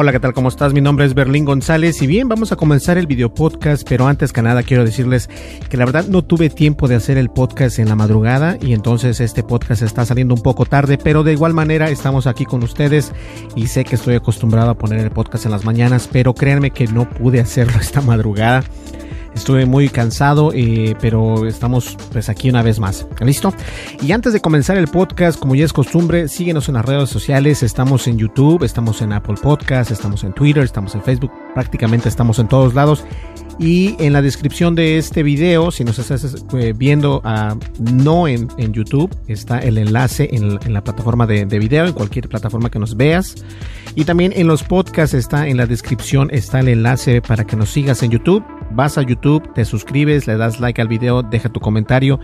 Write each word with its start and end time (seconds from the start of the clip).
Hola, 0.00 0.12
¿qué 0.12 0.20
tal? 0.20 0.32
¿Cómo 0.32 0.48
estás? 0.48 0.72
Mi 0.72 0.80
nombre 0.80 1.06
es 1.06 1.14
Berlín 1.14 1.44
González 1.44 2.00
y 2.02 2.06
bien, 2.06 2.28
vamos 2.28 2.52
a 2.52 2.56
comenzar 2.56 2.98
el 2.98 3.08
video 3.08 3.34
podcast, 3.34 3.84
pero 3.88 4.06
antes 4.06 4.32
que 4.32 4.42
nada 4.42 4.62
quiero 4.62 4.84
decirles 4.84 5.28
que 5.68 5.76
la 5.76 5.86
verdad 5.86 6.06
no 6.06 6.22
tuve 6.22 6.50
tiempo 6.50 6.86
de 6.86 6.94
hacer 6.94 7.18
el 7.18 7.30
podcast 7.30 7.80
en 7.80 7.88
la 7.88 7.96
madrugada 7.96 8.58
y 8.62 8.74
entonces 8.74 9.18
este 9.18 9.42
podcast 9.42 9.82
está 9.82 10.06
saliendo 10.06 10.34
un 10.34 10.40
poco 10.40 10.66
tarde, 10.66 10.98
pero 10.98 11.24
de 11.24 11.32
igual 11.32 11.52
manera 11.52 11.90
estamos 11.90 12.28
aquí 12.28 12.44
con 12.44 12.62
ustedes 12.62 13.10
y 13.56 13.66
sé 13.66 13.82
que 13.82 13.96
estoy 13.96 14.14
acostumbrado 14.14 14.70
a 14.70 14.78
poner 14.78 15.00
el 15.00 15.10
podcast 15.10 15.46
en 15.46 15.50
las 15.50 15.64
mañanas, 15.64 16.08
pero 16.12 16.32
créanme 16.32 16.70
que 16.70 16.86
no 16.86 17.10
pude 17.10 17.40
hacerlo 17.40 17.72
esta 17.80 18.00
madrugada. 18.00 18.62
Estuve 19.34 19.66
muy 19.66 19.88
cansado, 19.88 20.52
eh, 20.54 20.94
pero 21.00 21.46
estamos 21.46 21.96
pues 22.12 22.28
aquí 22.28 22.50
una 22.50 22.62
vez 22.62 22.78
más. 22.78 23.06
¿Listo? 23.20 23.52
Y 24.02 24.12
antes 24.12 24.32
de 24.32 24.40
comenzar 24.40 24.76
el 24.76 24.88
podcast, 24.88 25.38
como 25.38 25.54
ya 25.54 25.64
es 25.64 25.72
costumbre, 25.72 26.28
síguenos 26.28 26.68
en 26.68 26.74
las 26.74 26.84
redes 26.84 27.10
sociales. 27.10 27.62
Estamos 27.62 28.06
en 28.08 28.18
YouTube, 28.18 28.64
estamos 28.64 29.02
en 29.02 29.12
Apple 29.12 29.36
Podcast, 29.40 29.90
estamos 29.90 30.24
en 30.24 30.32
Twitter, 30.32 30.62
estamos 30.62 30.94
en 30.94 31.02
Facebook, 31.02 31.30
prácticamente 31.54 32.08
estamos 32.08 32.38
en 32.38 32.48
todos 32.48 32.74
lados. 32.74 33.04
Y 33.58 33.96
en 33.98 34.12
la 34.12 34.22
descripción 34.22 34.76
de 34.76 34.98
este 34.98 35.24
video, 35.24 35.72
si 35.72 35.82
nos 35.82 35.98
estás 35.98 36.44
eh, 36.54 36.72
viendo 36.76 37.20
uh, 37.24 37.58
no 37.92 38.28
en, 38.28 38.48
YouTube, 38.72 39.10
está 39.26 39.58
el 39.58 39.78
enlace 39.78 40.28
en, 40.30 40.60
en 40.64 40.72
la 40.72 40.84
plataforma 40.84 41.26
de, 41.26 41.44
de, 41.44 41.58
video, 41.58 41.86
en 41.86 41.92
cualquier 41.92 42.28
plataforma 42.28 42.70
que 42.70 42.78
nos 42.78 42.96
veas. 42.96 43.34
Y 43.96 44.04
también 44.04 44.32
en 44.36 44.46
los 44.46 44.62
podcasts 44.62 45.12
está 45.14 45.48
en 45.48 45.56
la 45.56 45.66
descripción, 45.66 46.28
está 46.32 46.60
el 46.60 46.68
enlace 46.68 47.20
para 47.20 47.44
que 47.44 47.56
nos 47.56 47.70
sigas 47.70 48.04
en 48.04 48.12
YouTube. 48.12 48.44
Vas 48.70 48.98
a 48.98 49.02
YouTube, 49.02 49.52
te 49.54 49.64
suscribes, 49.64 50.26
le 50.26 50.36
das 50.36 50.60
like 50.60 50.80
al 50.80 50.88
video, 50.88 51.22
deja 51.22 51.48
tu 51.48 51.60
comentario 51.60 52.20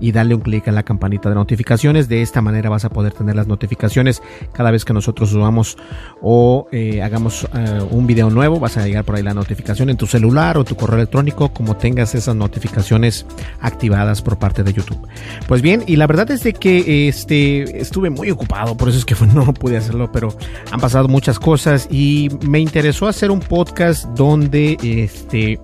y 0.00 0.12
dale 0.12 0.34
un 0.34 0.40
clic 0.40 0.66
en 0.66 0.74
la 0.74 0.82
campanita 0.82 1.28
de 1.28 1.34
notificaciones. 1.34 2.08
De 2.08 2.22
esta 2.22 2.40
manera 2.40 2.70
vas 2.70 2.84
a 2.84 2.90
poder 2.90 3.12
tener 3.12 3.36
las 3.36 3.46
notificaciones 3.46 4.22
cada 4.52 4.70
vez 4.70 4.84
que 4.84 4.92
nosotros 4.92 5.30
subamos 5.30 5.76
o 6.22 6.68
eh, 6.72 7.02
hagamos 7.02 7.44
uh, 7.44 7.84
un 7.90 8.06
video 8.06 8.30
nuevo. 8.30 8.60
Vas 8.60 8.76
a 8.76 8.86
llegar 8.86 9.04
por 9.04 9.16
ahí 9.16 9.22
la 9.22 9.34
notificación 9.34 9.90
en 9.90 9.96
tu 9.96 10.06
celular 10.06 10.58
o 10.58 10.64
tu 10.64 10.76
correo 10.76 10.96
electrónico, 10.96 11.52
como 11.52 11.76
tengas 11.76 12.14
esas 12.14 12.36
notificaciones 12.36 13.26
activadas 13.60 14.22
por 14.22 14.38
parte 14.38 14.62
de 14.62 14.72
YouTube. 14.72 15.06
Pues 15.46 15.62
bien, 15.62 15.82
y 15.86 15.96
la 15.96 16.06
verdad 16.06 16.30
es 16.30 16.42
de 16.42 16.52
que 16.52 17.08
este 17.08 17.80
estuve 17.80 18.10
muy 18.10 18.30
ocupado, 18.30 18.76
por 18.76 18.88
eso 18.88 18.98
es 18.98 19.04
que 19.04 19.14
no 19.34 19.52
pude 19.54 19.76
hacerlo, 19.76 20.10
pero 20.12 20.36
han 20.70 20.80
pasado 20.80 21.08
muchas 21.08 21.38
cosas 21.38 21.88
y 21.90 22.28
me 22.46 22.60
interesó 22.60 23.06
hacer 23.06 23.30
un 23.30 23.40
podcast 23.40 24.06
donde 24.14 24.76
este 24.82 25.60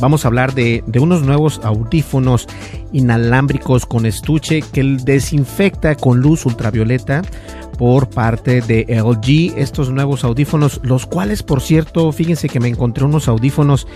vamos 0.00 0.24
a 0.24 0.28
hablar 0.28 0.54
de, 0.54 0.82
de, 0.86 0.98
unos 1.00 1.22
nuevos 1.22 1.60
audífonos 1.62 2.46
inalámbricos 2.92 3.86
con 3.86 4.06
estuche 4.06 4.62
que 4.62 4.82
desinfecta 4.82 5.94
con 5.94 6.20
luz 6.20 6.46
ultravioleta 6.46 7.22
por 7.78 8.10
parte 8.10 8.60
de 8.60 8.84
LG 8.88 9.58
estos 9.58 9.90
nuevos 9.90 10.22
audífonos 10.22 10.80
los 10.82 11.06
cuales 11.06 11.42
por 11.42 11.62
cierto 11.62 12.12
fíjense 12.12 12.48
que 12.48 12.60
me 12.60 12.68
encontré 12.68 13.04
unos 13.04 13.26
audífonos 13.26 13.86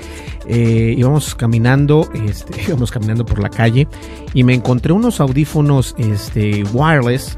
eh, 0.48 0.94
íbamos 0.96 1.34
caminando 1.34 2.08
este, 2.26 2.74
caminando 2.90 3.26
por 3.26 3.40
la 3.40 3.50
calle 3.50 3.86
y 4.32 4.42
me 4.42 4.54
encontré 4.54 4.94
unos 4.94 5.20
audífonos 5.20 5.94
este, 5.98 6.64
wireless 6.72 7.36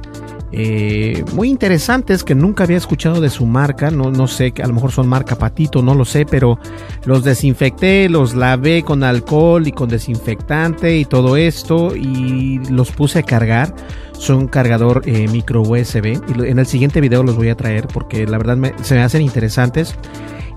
eh, 0.58 1.22
muy 1.34 1.50
interesantes 1.50 2.24
que 2.24 2.34
nunca 2.34 2.64
había 2.64 2.78
escuchado 2.78 3.20
de 3.20 3.28
su 3.28 3.44
marca. 3.44 3.90
No, 3.90 4.10
no 4.10 4.26
sé, 4.26 4.54
a 4.62 4.66
lo 4.66 4.72
mejor 4.72 4.90
son 4.90 5.06
marca 5.06 5.36
Patito, 5.36 5.82
no 5.82 5.94
lo 5.94 6.06
sé, 6.06 6.24
pero 6.24 6.58
los 7.04 7.24
desinfecté, 7.24 8.08
los 8.08 8.34
lavé 8.34 8.82
con 8.82 9.04
alcohol 9.04 9.66
y 9.68 9.72
con 9.72 9.90
desinfectante 9.90 10.96
y 10.96 11.04
todo 11.04 11.36
esto 11.36 11.94
y 11.94 12.58
los 12.70 12.90
puse 12.90 13.18
a 13.18 13.22
cargar. 13.22 13.74
Son 14.12 14.48
cargador 14.48 15.02
eh, 15.04 15.28
micro 15.28 15.60
USB 15.60 16.18
en 16.26 16.58
el 16.58 16.64
siguiente 16.64 17.02
video 17.02 17.22
los 17.22 17.36
voy 17.36 17.50
a 17.50 17.54
traer 17.54 17.86
porque 17.86 18.26
la 18.26 18.38
verdad 18.38 18.56
se 18.80 18.94
me 18.94 19.02
hacen 19.02 19.20
interesantes 19.20 19.94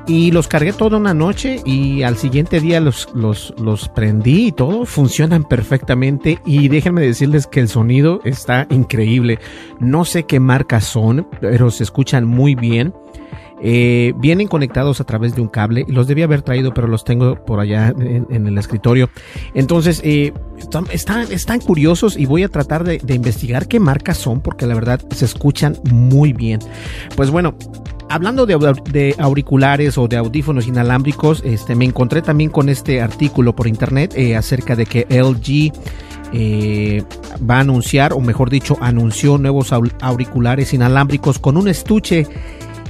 y 0.10 0.32
los 0.32 0.48
cargué 0.48 0.74
toda 0.74 0.98
una 0.98 1.14
noche 1.14 1.62
y 1.66 2.02
al 2.02 2.18
siguiente 2.18 2.60
día 2.60 2.82
los, 2.82 3.08
los, 3.14 3.54
los 3.60 3.90
prendí 3.90 4.48
y 4.48 4.52
todo 4.52 4.86
funcionan 4.86 5.44
perfectamente 5.44 6.40
y 6.48 6.68
déjenme 6.68 7.02
decirles 7.02 7.46
que 7.46 7.60
el 7.60 7.68
sonido 7.70 8.20
está 8.24 8.66
increíble. 8.72 9.38
No 9.80 10.06
sé 10.06 10.24
qué 10.24 10.40
marcas 10.40 10.86
son, 10.86 11.28
pero 11.40 11.70
se 11.70 11.84
escuchan 11.84 12.26
muy 12.26 12.56
bien. 12.56 12.92
Eh, 13.62 14.14
vienen 14.18 14.48
conectados 14.48 15.00
a 15.00 15.04
través 15.04 15.36
de 15.36 15.42
un 15.42 15.48
cable. 15.48 15.86
Los 15.88 16.08
debía 16.08 16.26
haber 16.26 16.42
traído, 16.42 16.74
pero 16.74 16.88
los 16.88 17.04
tengo 17.04 17.36
por 17.46 17.60
allá 17.60 17.90
en, 18.00 18.48
el 18.48 18.58
escritorio. 18.58 19.12
Entonces, 19.54 20.02
eh, 20.04 20.34
están, 20.58 20.88
están, 21.30 21.60
curiosos 21.60 22.18
y 22.18 22.26
voy 22.26 22.42
a 22.44 22.50
tratar 22.50 22.84
de 22.84 23.14
investigar 23.14 23.68
qué 23.68 23.80
marcas 23.80 24.18
son, 24.18 24.42
porque 24.42 24.66
la 24.66 24.74
verdad 24.74 25.02
se 25.12 25.26
escuchan 25.26 25.78
muy 25.92 26.34
bien. 26.34 26.62
Pues 27.16 27.30
bueno, 27.30 27.54
hablando 28.10 28.46
de, 28.46 29.16
auriculares 29.20 29.98
o 29.98 30.08
de 30.08 30.18
audífonos 30.18 30.68
inalámbricos, 30.68 31.42
este, 31.46 31.76
me 31.76 31.86
encontré 31.86 32.22
también 32.22 32.50
con 32.50 32.70
este 32.70 33.02
artículo 33.02 33.56
por 33.56 33.68
internet 33.68 34.14
eh, 34.16 34.36
acerca 34.36 34.76
de 34.76 34.86
que 34.86 35.08
LG 35.10 35.72
eh, 36.34 37.04
va 37.50 37.58
a 37.58 37.60
anunciar, 37.62 38.14
o 38.14 38.20
mejor 38.20 38.50
dicho, 38.50 38.78
anunció 38.82 39.38
nuevos 39.38 39.72
auriculares 39.72 40.74
inalámbricos 40.74 41.40
con 41.40 41.58
un 41.58 41.68
estuche 41.68 42.28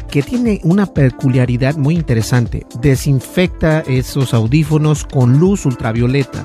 que 0.09 0.23
tiene 0.23 0.59
una 0.63 0.87
peculiaridad 0.87 1.75
muy 1.77 1.95
interesante. 1.95 2.65
Desinfecta 2.81 3.81
esos 3.81 4.33
audífonos 4.33 5.05
con 5.05 5.39
luz 5.39 5.65
ultravioleta. 5.65 6.43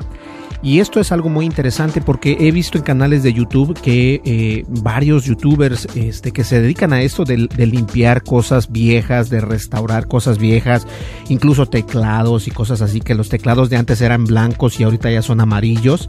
Y 0.64 0.80
esto 0.80 0.98
es 0.98 1.12
algo 1.12 1.28
muy 1.28 1.44
interesante 1.44 2.00
porque 2.00 2.38
he 2.40 2.50
visto 2.50 2.78
en 2.78 2.84
canales 2.84 3.22
de 3.22 3.34
YouTube 3.34 3.78
que 3.78 4.22
eh, 4.24 4.64
varios 4.66 5.26
youtubers 5.26 5.86
este, 5.94 6.32
que 6.32 6.42
se 6.42 6.58
dedican 6.58 6.94
a 6.94 7.02
esto 7.02 7.24
de, 7.24 7.36
limpiar 7.66 8.22
cosas 8.22 8.72
viejas, 8.72 9.28
de 9.28 9.42
restaurar 9.42 10.08
cosas 10.08 10.38
viejas, 10.38 10.86
incluso 11.28 11.66
teclados 11.66 12.48
y 12.48 12.50
cosas 12.50 12.80
así, 12.80 13.02
que 13.02 13.14
los 13.14 13.28
teclados 13.28 13.68
de 13.68 13.76
antes 13.76 14.00
eran 14.00 14.24
blancos 14.24 14.80
y 14.80 14.84
ahorita 14.84 15.10
ya 15.10 15.20
son 15.20 15.42
amarillos, 15.42 16.08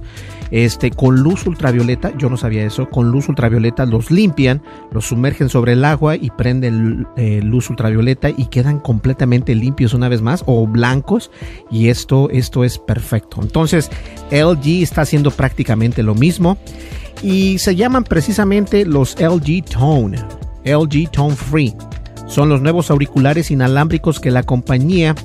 este, 0.51 0.89
con 0.89 1.17
luz 1.17 1.45
ultravioleta, 1.45 2.15
yo 2.17 2.29
no 2.29 2.37
sabía 2.37 2.65
eso, 2.65 2.89
con 2.89 3.11
luz 3.11 3.27
ultravioleta 3.27 3.85
los 3.85 4.09
limpian, 4.09 4.61
los 4.89 5.07
sumergen 5.07 5.49
sobre 5.49 5.73
el 5.73 5.83
agua 5.83 6.15
y 6.15 6.29
prenden 6.29 7.05
eh, 7.17 7.41
luz 7.43 7.69
ultravioleta 7.69 8.29
y 8.29 8.45
quedan 8.45 8.79
completamente 8.79 9.53
limpios 9.53 9.93
una 9.93 10.07
vez 10.07 10.21
más 10.21 10.43
o 10.45 10.65
blancos 10.65 11.29
y 11.69 11.89
esto, 11.89 12.29
esto 12.29 12.63
es 12.63 12.77
perfecto. 12.77 13.41
Entonces, 13.41 13.91
LG 14.53 14.83
está 14.83 15.01
haciendo 15.01 15.31
prácticamente 15.31 16.03
lo 16.03 16.15
mismo 16.15 16.57
y 17.21 17.57
se 17.59 17.75
llaman 17.75 18.03
precisamente 18.03 18.85
los 18.85 19.15
LG 19.19 19.65
Tone, 19.65 20.17
LG 20.63 21.11
Tone 21.11 21.35
Free. 21.35 21.75
Son 22.27 22.49
los 22.49 22.61
nuevos 22.61 22.89
auriculares 22.89 23.51
inalámbricos 23.51 24.19
que 24.19 24.31
la 24.31 24.43
compañía 24.43 25.15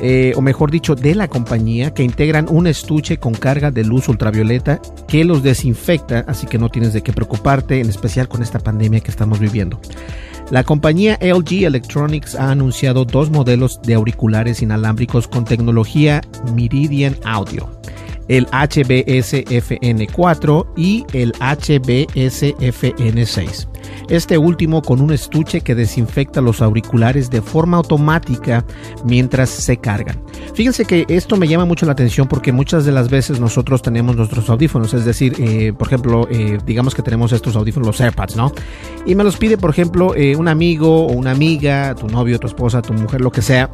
eh, 0.00 0.32
o 0.36 0.40
mejor 0.40 0.72
dicho, 0.72 0.96
de 0.96 1.14
la 1.14 1.28
compañía, 1.28 1.94
que 1.94 2.02
integran 2.02 2.48
un 2.48 2.66
estuche 2.66 3.18
con 3.18 3.34
carga 3.34 3.70
de 3.70 3.84
luz 3.84 4.08
ultravioleta 4.08 4.80
que 5.06 5.24
los 5.24 5.44
desinfecta, 5.44 6.24
así 6.26 6.48
que 6.48 6.58
no 6.58 6.70
tienes 6.70 6.92
de 6.92 7.02
qué 7.02 7.12
preocuparte, 7.12 7.80
en 7.80 7.88
especial 7.88 8.26
con 8.26 8.42
esta 8.42 8.58
pandemia 8.58 8.98
que 8.98 9.12
estamos 9.12 9.38
viviendo. 9.38 9.80
La 10.50 10.64
compañía 10.64 11.18
LG 11.20 11.64
Electronics 11.64 12.34
ha 12.34 12.50
anunciado 12.50 13.04
dos 13.04 13.30
modelos 13.30 13.80
de 13.82 13.94
auriculares 13.94 14.60
inalámbricos 14.60 15.28
con 15.28 15.44
tecnología 15.44 16.20
Meridian 16.54 17.16
Audio 17.24 17.70
el 18.32 18.46
HBSFN4 18.46 20.66
y 20.74 21.04
el 21.12 21.34
HBSFN6. 21.34 23.68
Este 24.08 24.38
último 24.38 24.80
con 24.80 25.02
un 25.02 25.12
estuche 25.12 25.60
que 25.60 25.74
desinfecta 25.74 26.40
los 26.40 26.62
auriculares 26.62 27.28
de 27.28 27.42
forma 27.42 27.76
automática 27.76 28.64
mientras 29.04 29.50
se 29.50 29.76
cargan. 29.76 30.18
Fíjense 30.54 30.86
que 30.86 31.04
esto 31.08 31.36
me 31.36 31.46
llama 31.46 31.66
mucho 31.66 31.84
la 31.84 31.92
atención 31.92 32.26
porque 32.26 32.52
muchas 32.52 32.86
de 32.86 32.92
las 32.92 33.10
veces 33.10 33.38
nosotros 33.38 33.82
tenemos 33.82 34.16
nuestros 34.16 34.48
audífonos, 34.48 34.94
es 34.94 35.04
decir, 35.04 35.34
eh, 35.38 35.74
por 35.74 35.88
ejemplo, 35.88 36.26
eh, 36.30 36.56
digamos 36.64 36.94
que 36.94 37.02
tenemos 37.02 37.32
estos 37.32 37.54
audífonos, 37.54 37.86
los 37.86 38.00
AirPods, 38.00 38.36
¿no? 38.36 38.50
Y 39.04 39.14
me 39.14 39.24
los 39.24 39.36
pide, 39.36 39.58
por 39.58 39.68
ejemplo, 39.68 40.14
eh, 40.14 40.36
un 40.36 40.48
amigo 40.48 41.04
o 41.06 41.12
una 41.12 41.32
amiga, 41.32 41.94
tu 41.94 42.06
novio, 42.06 42.40
tu 42.40 42.46
esposa, 42.46 42.80
tu 42.80 42.94
mujer, 42.94 43.20
lo 43.20 43.30
que 43.30 43.42
sea 43.42 43.68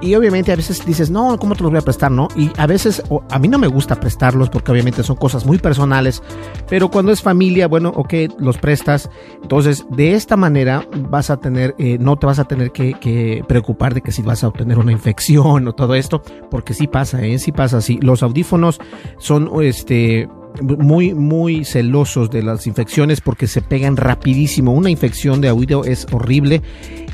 y 0.00 0.14
obviamente 0.14 0.52
a 0.52 0.56
veces 0.56 0.84
dices, 0.84 1.10
no, 1.10 1.38
¿cómo 1.38 1.54
te 1.54 1.62
los 1.62 1.70
voy 1.70 1.78
a 1.78 1.82
prestar? 1.82 2.10
No, 2.10 2.28
y 2.36 2.50
a 2.56 2.66
veces 2.66 3.02
a 3.30 3.38
mí 3.38 3.48
no 3.48 3.58
me 3.58 3.66
gusta 3.66 3.98
prestarlos 3.98 4.48
porque 4.50 4.70
obviamente 4.72 5.02
son 5.02 5.16
cosas 5.16 5.44
muy 5.46 5.58
personales, 5.58 6.22
pero 6.68 6.90
cuando 6.90 7.12
es 7.12 7.22
familia, 7.22 7.68
bueno, 7.68 7.92
ok, 7.94 8.14
los 8.38 8.58
prestas. 8.58 9.10
Entonces, 9.42 9.84
de 9.90 10.14
esta 10.14 10.36
manera 10.36 10.86
vas 11.10 11.30
a 11.30 11.38
tener, 11.38 11.74
eh, 11.78 11.98
no 11.98 12.16
te 12.16 12.26
vas 12.26 12.38
a 12.38 12.44
tener 12.44 12.70
que, 12.70 12.94
que, 12.94 13.44
preocupar 13.48 13.94
de 13.94 14.00
que 14.00 14.12
si 14.12 14.22
vas 14.22 14.44
a 14.44 14.48
obtener 14.48 14.78
una 14.78 14.92
infección 14.92 15.66
o 15.68 15.72
todo 15.72 15.94
esto, 15.94 16.22
porque 16.50 16.74
sí 16.74 16.86
pasa, 16.86 17.22
¿eh? 17.24 17.38
Sí 17.38 17.52
pasa, 17.52 17.80
sí. 17.80 17.98
Los 18.02 18.22
audífonos 18.22 18.80
son, 19.18 19.50
este, 19.62 20.28
muy, 20.62 21.14
muy 21.14 21.64
celosos 21.64 22.30
de 22.30 22.42
las 22.42 22.66
infecciones 22.66 23.20
porque 23.20 23.46
se 23.46 23.62
pegan 23.62 23.96
rapidísimo. 23.96 24.72
Una 24.72 24.90
infección 24.90 25.40
de 25.40 25.50
oído 25.50 25.84
es 25.84 26.06
horrible 26.12 26.62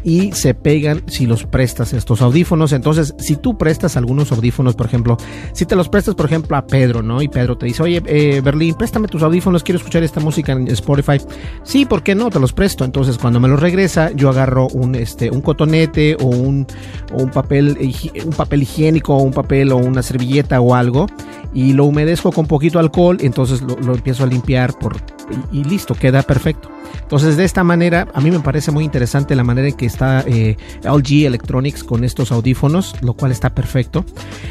y 0.05 0.33
se 0.33 0.55
pegan 0.55 1.03
si 1.07 1.27
los 1.27 1.45
prestas 1.45 1.93
estos 1.93 2.21
audífonos. 2.21 2.73
Entonces, 2.73 3.15
si 3.19 3.37
tú 3.37 3.57
prestas 3.57 3.97
algunos 3.97 4.31
audífonos, 4.33 4.77
por 4.77 4.87
ejemplo, 4.87 5.17
si 5.53 5.65
te 5.65 5.75
los 5.75 5.89
prestas, 5.89 6.15
por 6.15 6.27
ejemplo, 6.27 6.57
a 6.57 6.67
Pedro, 6.67 7.03
¿no? 7.03 7.23
Y 7.23 7.29
Pedro 7.29 7.57
te 7.57 7.67
dice, 7.67 7.83
oye, 7.83 8.03
eh, 8.07 8.41
Berlín, 8.45 8.75
préstame 8.75 9.09
tus 9.09 9.23
audífonos, 9.23 9.65
quiero 9.65 9.79
escuchar 9.79 10.03
esta 10.03 10.21
música 10.21 10.53
en 10.53 10.69
Spotify. 10.69 11.19
Sí, 11.63 11.87
¿por 11.87 12.03
qué 12.03 12.15
no? 12.15 12.31
Te 12.31 12.39
los 12.39 12.53
presto. 12.53 12.85
Entonces, 12.85 13.17
cuando 13.17 13.41
me 13.41 13.49
los 13.49 13.59
regresa, 13.59 14.13
yo 14.13 14.29
agarro 14.29 14.69
un, 14.69 14.95
este, 14.95 15.31
un 15.31 15.41
cotonete 15.41 16.17
o 16.21 16.27
un, 16.27 16.67
un 17.13 17.31
papel, 17.31 17.79
un 18.25 18.33
papel 18.33 18.63
higiénico 18.63 19.17
o 19.17 19.23
un 19.23 19.33
papel 19.33 19.73
o 19.73 19.77
una 19.79 20.03
servilleta 20.03 20.61
o 20.61 20.75
algo 20.75 21.07
y 21.55 21.73
lo 21.73 21.85
humedezco 21.85 22.33
con 22.33 22.47
poquito 22.47 22.81
alcohol, 22.81 23.19
entonces 23.21 23.63
lo, 23.63 23.95
empiezo 23.95 24.25
a 24.25 24.27
limpiar 24.27 24.77
por, 24.79 24.97
y, 25.53 25.65
listo, 25.65 25.95
queda 25.95 26.23
perfecto. 26.23 26.71
Entonces 27.01 27.37
de 27.37 27.45
esta 27.45 27.65
manera 27.65 28.09
a 28.13 28.21
mí 28.21 28.31
me 28.31 28.41
parece 28.41 28.73
muy 28.73 28.85
interesante 28.85 29.35
la 29.37 29.45
manera 29.45 29.69
en 29.69 29.75
que 29.75 29.87
está 29.87 30.23
eh, 30.27 30.57
LG 30.83 31.25
Electronics 31.27 31.85
con 31.85 32.05
estos 32.05 32.33
audífonos, 32.33 32.95
lo 33.03 33.15
cual 33.15 33.31
está 33.31 33.55
perfecto. 33.55 34.05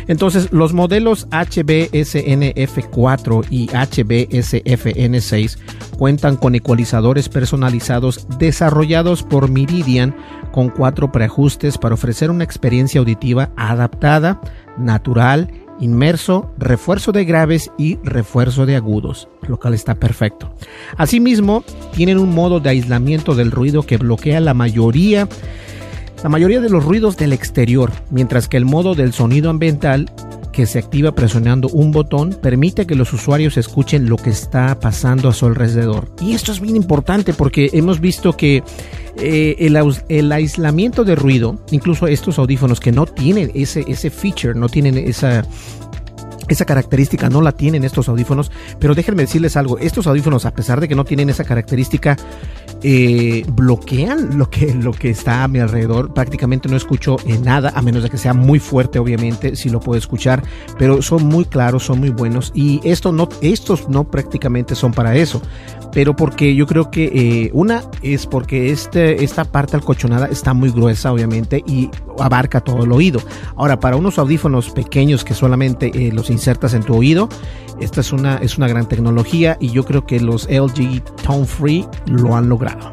Entonces 0.07 0.51
los 0.51 0.73
modelos 0.73 1.27
HBSNF4 1.29 3.45
y 3.49 3.67
HBSFN6 3.67 5.57
cuentan 5.97 6.37
con 6.37 6.55
ecualizadores 6.55 7.27
personalizados 7.29 8.27
desarrollados 8.39 9.21
por 9.23 9.49
Meridian 9.49 10.15
con 10.51 10.69
cuatro 10.69 11.11
preajustes 11.11 11.77
para 11.77 11.93
ofrecer 11.95 12.31
una 12.31 12.43
experiencia 12.43 12.99
auditiva 12.99 13.51
adaptada, 13.57 14.41
natural 14.77 15.62
inmerso, 15.79 16.51
refuerzo 16.57 17.11
de 17.11 17.25
graves 17.25 17.71
y 17.77 17.97
refuerzo 18.03 18.65
de 18.65 18.75
agudos, 18.75 19.27
lo 19.47 19.59
cual 19.59 19.73
está 19.73 19.95
perfecto. 19.95 20.53
Asimismo, 20.97 21.63
tienen 21.93 22.17
un 22.17 22.33
modo 22.33 22.59
de 22.59 22.69
aislamiento 22.69 23.35
del 23.35 23.51
ruido 23.51 23.83
que 23.83 23.97
bloquea 23.97 24.39
la 24.39 24.53
mayoría 24.53 25.27
la 26.23 26.29
mayoría 26.29 26.61
de 26.61 26.69
los 26.69 26.85
ruidos 26.85 27.17
del 27.17 27.33
exterior, 27.33 27.91
mientras 28.09 28.47
que 28.47 28.55
el 28.55 28.63
modo 28.63 28.95
del 28.95 29.11
sonido 29.11 29.49
ambiental 29.49 30.09
que 30.53 30.65
se 30.65 30.79
activa 30.79 31.13
presionando 31.13 31.67
un 31.67 31.91
botón 31.91 32.37
permite 32.41 32.87
que 32.87 32.95
los 32.95 33.11
usuarios 33.11 33.57
escuchen 33.57 34.07
lo 34.07 34.15
que 34.15 34.29
está 34.29 34.79
pasando 34.79 35.27
a 35.27 35.33
su 35.33 35.45
alrededor. 35.47 36.09
Y 36.21 36.33
esto 36.33 36.53
es 36.53 36.61
bien 36.61 36.77
importante 36.77 37.33
porque 37.33 37.69
hemos 37.73 37.99
visto 37.99 38.37
que 38.37 38.63
eh, 39.17 39.55
el, 39.59 40.31
aislamiento 40.31 41.03
de 41.03 41.15
ruido, 41.15 41.59
incluso 41.71 42.07
estos 42.07 42.39
audífonos 42.39 42.79
que 42.79 42.93
no 42.93 43.05
tienen 43.05 43.51
ese, 43.53 43.83
ese 43.87 44.09
feature, 44.09 44.53
no 44.55 44.69
tienen 44.69 44.97
esa, 44.97 45.43
esa 46.47 46.65
característica 46.65 47.29
no 47.29 47.41
la 47.41 47.51
tienen 47.51 47.83
estos 47.83 48.09
audífonos, 48.09 48.51
pero 48.79 48.95
déjenme 48.95 49.23
decirles 49.23 49.57
algo, 49.57 49.77
estos 49.77 50.07
audífonos 50.07 50.45
a 50.45 50.53
pesar 50.53 50.79
de 50.81 50.87
que 50.87 50.95
no 50.95 51.05
tienen 51.05 51.29
esa 51.29 51.43
característica, 51.43 52.17
eh, 52.81 53.45
bloquean 53.47 54.37
lo 54.37 54.49
que, 54.49 54.73
lo 54.73 54.91
que 54.91 55.09
está 55.09 55.43
a 55.43 55.47
mi 55.47 55.59
alrededor. 55.59 56.13
Prácticamente 56.13 56.67
no 56.67 56.75
escucho 56.75 57.15
nada, 57.41 57.71
a 57.75 57.81
menos 57.81 58.03
de 58.03 58.09
que 58.09 58.17
sea 58.17 58.33
muy 58.33 58.59
fuerte, 58.59 58.99
obviamente, 58.99 59.55
si 59.55 59.69
lo 59.69 59.79
puedo 59.79 59.97
escuchar, 59.97 60.43
pero 60.77 61.01
son 61.01 61.25
muy 61.25 61.45
claros, 61.45 61.83
son 61.83 61.99
muy 61.99 62.09
buenos. 62.09 62.51
Y 62.53 62.81
esto 62.83 63.11
no, 63.11 63.29
estos 63.41 63.87
no 63.87 64.03
prácticamente 64.03 64.75
son 64.75 64.91
para 64.91 65.15
eso, 65.15 65.41
pero 65.93 66.15
porque 66.15 66.55
yo 66.55 66.65
creo 66.67 66.91
que 66.91 67.05
eh, 67.05 67.51
una 67.53 67.83
es 68.01 68.25
porque 68.25 68.71
este, 68.71 69.23
esta 69.23 69.45
parte 69.45 69.75
alcochonada 69.75 70.27
está 70.27 70.53
muy 70.53 70.71
gruesa, 70.71 71.13
obviamente, 71.13 71.63
y 71.65 71.89
abarca 72.19 72.61
todo 72.61 72.83
el 72.83 72.91
oído. 72.91 73.21
Ahora, 73.55 73.79
para 73.79 73.95
unos 73.95 74.17
audífonos 74.17 74.71
pequeños 74.71 75.23
que 75.23 75.33
solamente 75.33 75.91
eh, 75.93 76.11
los 76.11 76.29
insertas 76.33 76.73
en 76.73 76.83
tu 76.83 76.95
oído, 76.95 77.29
esta 77.79 78.01
es 78.01 78.13
una, 78.13 78.37
es 78.37 78.57
una 78.57 78.67
gran 78.67 78.87
tecnología 78.87 79.57
y 79.59 79.69
yo 79.69 79.83
creo 79.83 80.05
que 80.05 80.19
los 80.19 80.47
LG 80.49 81.03
Tone 81.25 81.45
Free 81.45 81.85
lo 82.07 82.35
han 82.35 82.49
logrado. 82.49 82.91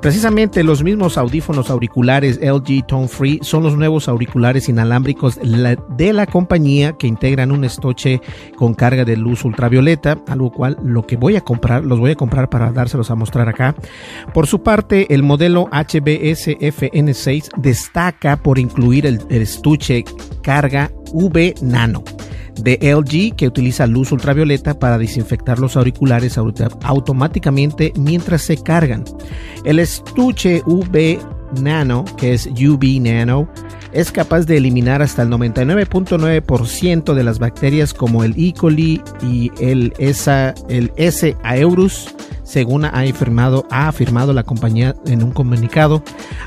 Precisamente 0.00 0.62
los 0.62 0.84
mismos 0.84 1.18
audífonos 1.18 1.70
auriculares 1.70 2.38
LG 2.40 2.86
Tone 2.86 3.08
Free 3.08 3.40
son 3.42 3.64
los 3.64 3.76
nuevos 3.76 4.08
auriculares 4.08 4.68
inalámbricos 4.68 5.40
de 5.40 6.12
la 6.12 6.26
compañía 6.26 6.92
que 6.92 7.08
integran 7.08 7.50
un 7.50 7.64
estuche 7.64 8.20
con 8.56 8.74
carga 8.74 9.04
de 9.04 9.16
luz 9.16 9.44
ultravioleta, 9.44 10.18
a 10.28 10.36
lo 10.36 10.50
cual 10.50 10.78
lo 10.84 11.04
que 11.04 11.16
voy 11.16 11.34
a 11.34 11.40
comprar, 11.40 11.84
los 11.84 11.98
voy 11.98 12.12
a 12.12 12.14
comprar 12.14 12.48
para 12.48 12.70
dárselos 12.70 13.10
a 13.10 13.16
mostrar 13.16 13.48
acá. 13.48 13.74
Por 14.32 14.46
su 14.46 14.62
parte, 14.62 15.12
el 15.12 15.24
modelo 15.24 15.68
HBS 15.72 16.56
FN6 16.58 17.48
destaca 17.56 18.36
por 18.36 18.60
incluir 18.60 19.04
el 19.04 19.20
estuche 19.28 20.04
carga 20.42 20.92
V 21.12 21.54
Nano 21.60 22.04
de 22.58 22.78
LG 22.82 23.36
que 23.36 23.46
utiliza 23.46 23.86
luz 23.86 24.12
ultravioleta 24.12 24.78
para 24.78 24.98
desinfectar 24.98 25.58
los 25.58 25.76
auriculares 25.76 26.38
automáticamente 26.38 27.92
mientras 27.96 28.42
se 28.42 28.56
cargan. 28.56 29.04
El 29.64 29.78
estuche 29.78 30.62
UV 30.66 31.18
Nano, 31.60 32.04
que 32.16 32.34
es 32.34 32.46
UV 32.46 33.00
Nano, 33.00 33.48
es 33.92 34.12
capaz 34.12 34.44
de 34.46 34.58
eliminar 34.58 35.02
hasta 35.02 35.22
el 35.22 35.30
99.9% 35.30 37.14
de 37.14 37.24
las 37.24 37.38
bacterias 37.38 37.94
como 37.94 38.22
el 38.22 38.34
E. 38.36 38.52
coli 38.52 39.00
y 39.22 39.50
el, 39.60 39.94
el 39.98 40.92
S. 40.96 41.36
aurus 41.42 42.14
según 42.48 42.84
ha 42.86 43.00
afirmado, 43.00 43.66
ha 43.70 43.88
afirmado 43.88 44.32
la 44.32 44.42
compañía 44.42 44.96
en 45.04 45.22
un 45.22 45.32
comunicado. 45.32 46.02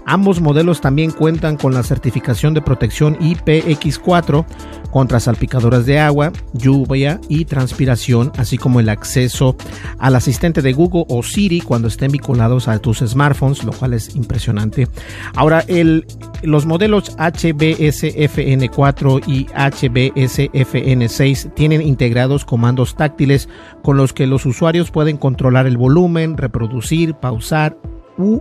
Ambos 0.05 0.41
modelos 0.41 0.81
también 0.81 1.11
cuentan 1.11 1.57
con 1.57 1.75
la 1.75 1.83
certificación 1.83 2.55
de 2.55 2.63
protección 2.63 3.19
IPX4 3.19 4.45
contra 4.89 5.19
salpicadoras 5.19 5.85
de 5.85 5.99
agua, 5.99 6.31
lluvia 6.53 7.21
y 7.29 7.45
transpiración, 7.45 8.31
así 8.37 8.57
como 8.57 8.79
el 8.79 8.89
acceso 8.89 9.55
al 9.99 10.15
asistente 10.15 10.63
de 10.63 10.73
Google 10.73 11.05
o 11.07 11.21
Siri 11.21 11.61
cuando 11.61 11.87
estén 11.87 12.11
vinculados 12.11 12.67
a 12.67 12.79
tus 12.79 12.97
smartphones, 12.99 13.63
lo 13.63 13.71
cual 13.71 13.93
es 13.93 14.15
impresionante. 14.15 14.87
Ahora, 15.35 15.63
el, 15.67 16.07
los 16.41 16.65
modelos 16.65 17.15
HBSFN4 17.17 19.21
y 19.27 19.45
HBSFN6 19.45 21.53
tienen 21.53 21.83
integrados 21.83 22.43
comandos 22.43 22.95
táctiles 22.95 23.49
con 23.83 23.97
los 23.97 24.13
que 24.13 24.25
los 24.25 24.47
usuarios 24.47 24.89
pueden 24.89 25.17
controlar 25.17 25.67
el 25.67 25.77
volumen 25.77 25.90
volumen, 25.91 26.37
reproducir, 26.37 27.13
pausar 27.15 27.75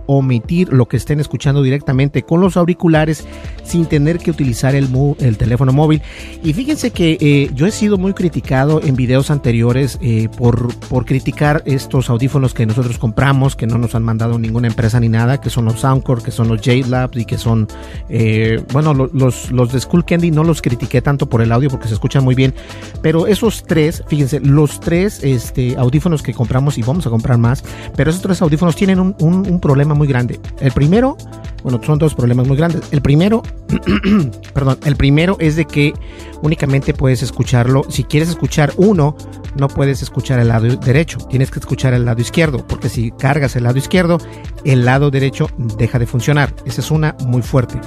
omitir 0.05 0.71
lo 0.71 0.87
que 0.87 0.97
estén 0.97 1.19
escuchando 1.19 1.61
directamente 1.61 2.23
con 2.23 2.41
los 2.41 2.57
auriculares 2.57 3.25
sin 3.63 3.85
tener 3.85 4.17
que 4.17 4.31
utilizar 4.31 4.75
el, 4.75 4.89
el 5.19 5.37
teléfono 5.37 5.71
móvil. 5.73 6.01
Y 6.43 6.53
fíjense 6.53 6.91
que 6.91 7.17
eh, 7.19 7.49
yo 7.53 7.65
he 7.65 7.71
sido 7.71 7.97
muy 7.97 8.13
criticado 8.13 8.81
en 8.83 8.95
videos 8.95 9.31
anteriores 9.31 9.97
eh, 10.01 10.29
por, 10.37 10.75
por 10.89 11.05
criticar 11.05 11.63
estos 11.65 12.09
audífonos 12.09 12.53
que 12.53 12.65
nosotros 12.65 12.97
compramos, 12.97 13.55
que 13.55 13.67
no 13.67 13.77
nos 13.77 13.95
han 13.95 14.03
mandado 14.03 14.37
ninguna 14.37 14.67
empresa 14.67 14.99
ni 14.99 15.09
nada, 15.09 15.39
que 15.39 15.49
son 15.49 15.65
los 15.65 15.79
Soundcore, 15.79 16.21
que 16.21 16.31
son 16.31 16.47
los 16.47 16.61
J-Labs 16.61 17.17
y 17.17 17.25
que 17.25 17.37
son, 17.37 17.67
eh, 18.09 18.61
bueno, 18.71 18.93
los, 18.93 19.51
los 19.51 19.71
de 19.71 19.79
School 19.79 20.05
Candy 20.05 20.31
no 20.31 20.43
los 20.43 20.61
critiqué 20.61 21.01
tanto 21.01 21.27
por 21.27 21.41
el 21.41 21.51
audio 21.51 21.69
porque 21.69 21.87
se 21.87 21.93
escuchan 21.93 22.23
muy 22.23 22.35
bien, 22.35 22.53
pero 23.01 23.27
esos 23.27 23.63
tres, 23.63 24.03
fíjense, 24.07 24.39
los 24.39 24.79
tres 24.79 25.23
este, 25.23 25.75
audífonos 25.77 26.21
que 26.21 26.33
compramos 26.33 26.77
y 26.77 26.83
vamos 26.83 27.07
a 27.07 27.09
comprar 27.09 27.37
más, 27.37 27.63
pero 27.95 28.09
esos 28.09 28.21
tres 28.21 28.41
audífonos 28.41 28.75
tienen 28.75 28.99
un, 28.99 29.15
un 29.19 29.59
problema 29.59 29.70
muy 29.75 30.07
grande. 30.07 30.39
El 30.59 30.71
primero, 30.71 31.17
bueno, 31.63 31.79
son 31.83 31.97
dos 31.97 32.13
problemas 32.13 32.47
muy 32.47 32.57
grandes. 32.57 32.81
El 32.91 33.01
primero, 33.01 33.41
perdón, 34.53 34.77
el 34.85 34.95
primero 34.95 35.37
es 35.39 35.55
de 35.55 35.65
que 35.65 35.93
únicamente 36.41 36.93
puedes 36.93 37.23
escucharlo. 37.23 37.83
Si 37.89 38.03
quieres 38.03 38.29
escuchar 38.29 38.73
uno, 38.77 39.15
no 39.55 39.67
puedes 39.67 40.01
escuchar 40.01 40.39
el 40.39 40.49
lado 40.49 40.75
derecho. 40.75 41.17
Tienes 41.29 41.51
que 41.51 41.59
escuchar 41.59 41.93
el 41.93 42.05
lado 42.05 42.21
izquierdo, 42.21 42.65
porque 42.67 42.89
si 42.89 43.11
cargas 43.11 43.55
el 43.55 43.63
lado 43.63 43.77
izquierdo, 43.77 44.17
el 44.65 44.85
lado 44.85 45.11
derecho 45.11 45.49
deja 45.77 45.99
de 45.99 46.05
funcionar. 46.05 46.53
Esa 46.65 46.81
es 46.81 46.91
una 46.91 47.15
muy 47.25 47.41
fuerte. 47.41 47.79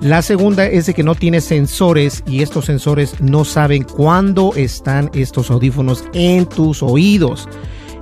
La 0.00 0.22
segunda 0.22 0.66
es 0.66 0.86
de 0.86 0.94
que 0.94 1.02
no 1.02 1.14
tiene 1.14 1.40
sensores 1.40 2.22
y 2.26 2.42
estos 2.42 2.66
sensores 2.66 3.20
no 3.20 3.44
saben 3.44 3.84
cuándo 3.84 4.52
están 4.56 5.10
estos 5.14 5.50
audífonos 5.50 6.04
en 6.14 6.46
tus 6.46 6.82
oídos 6.82 7.48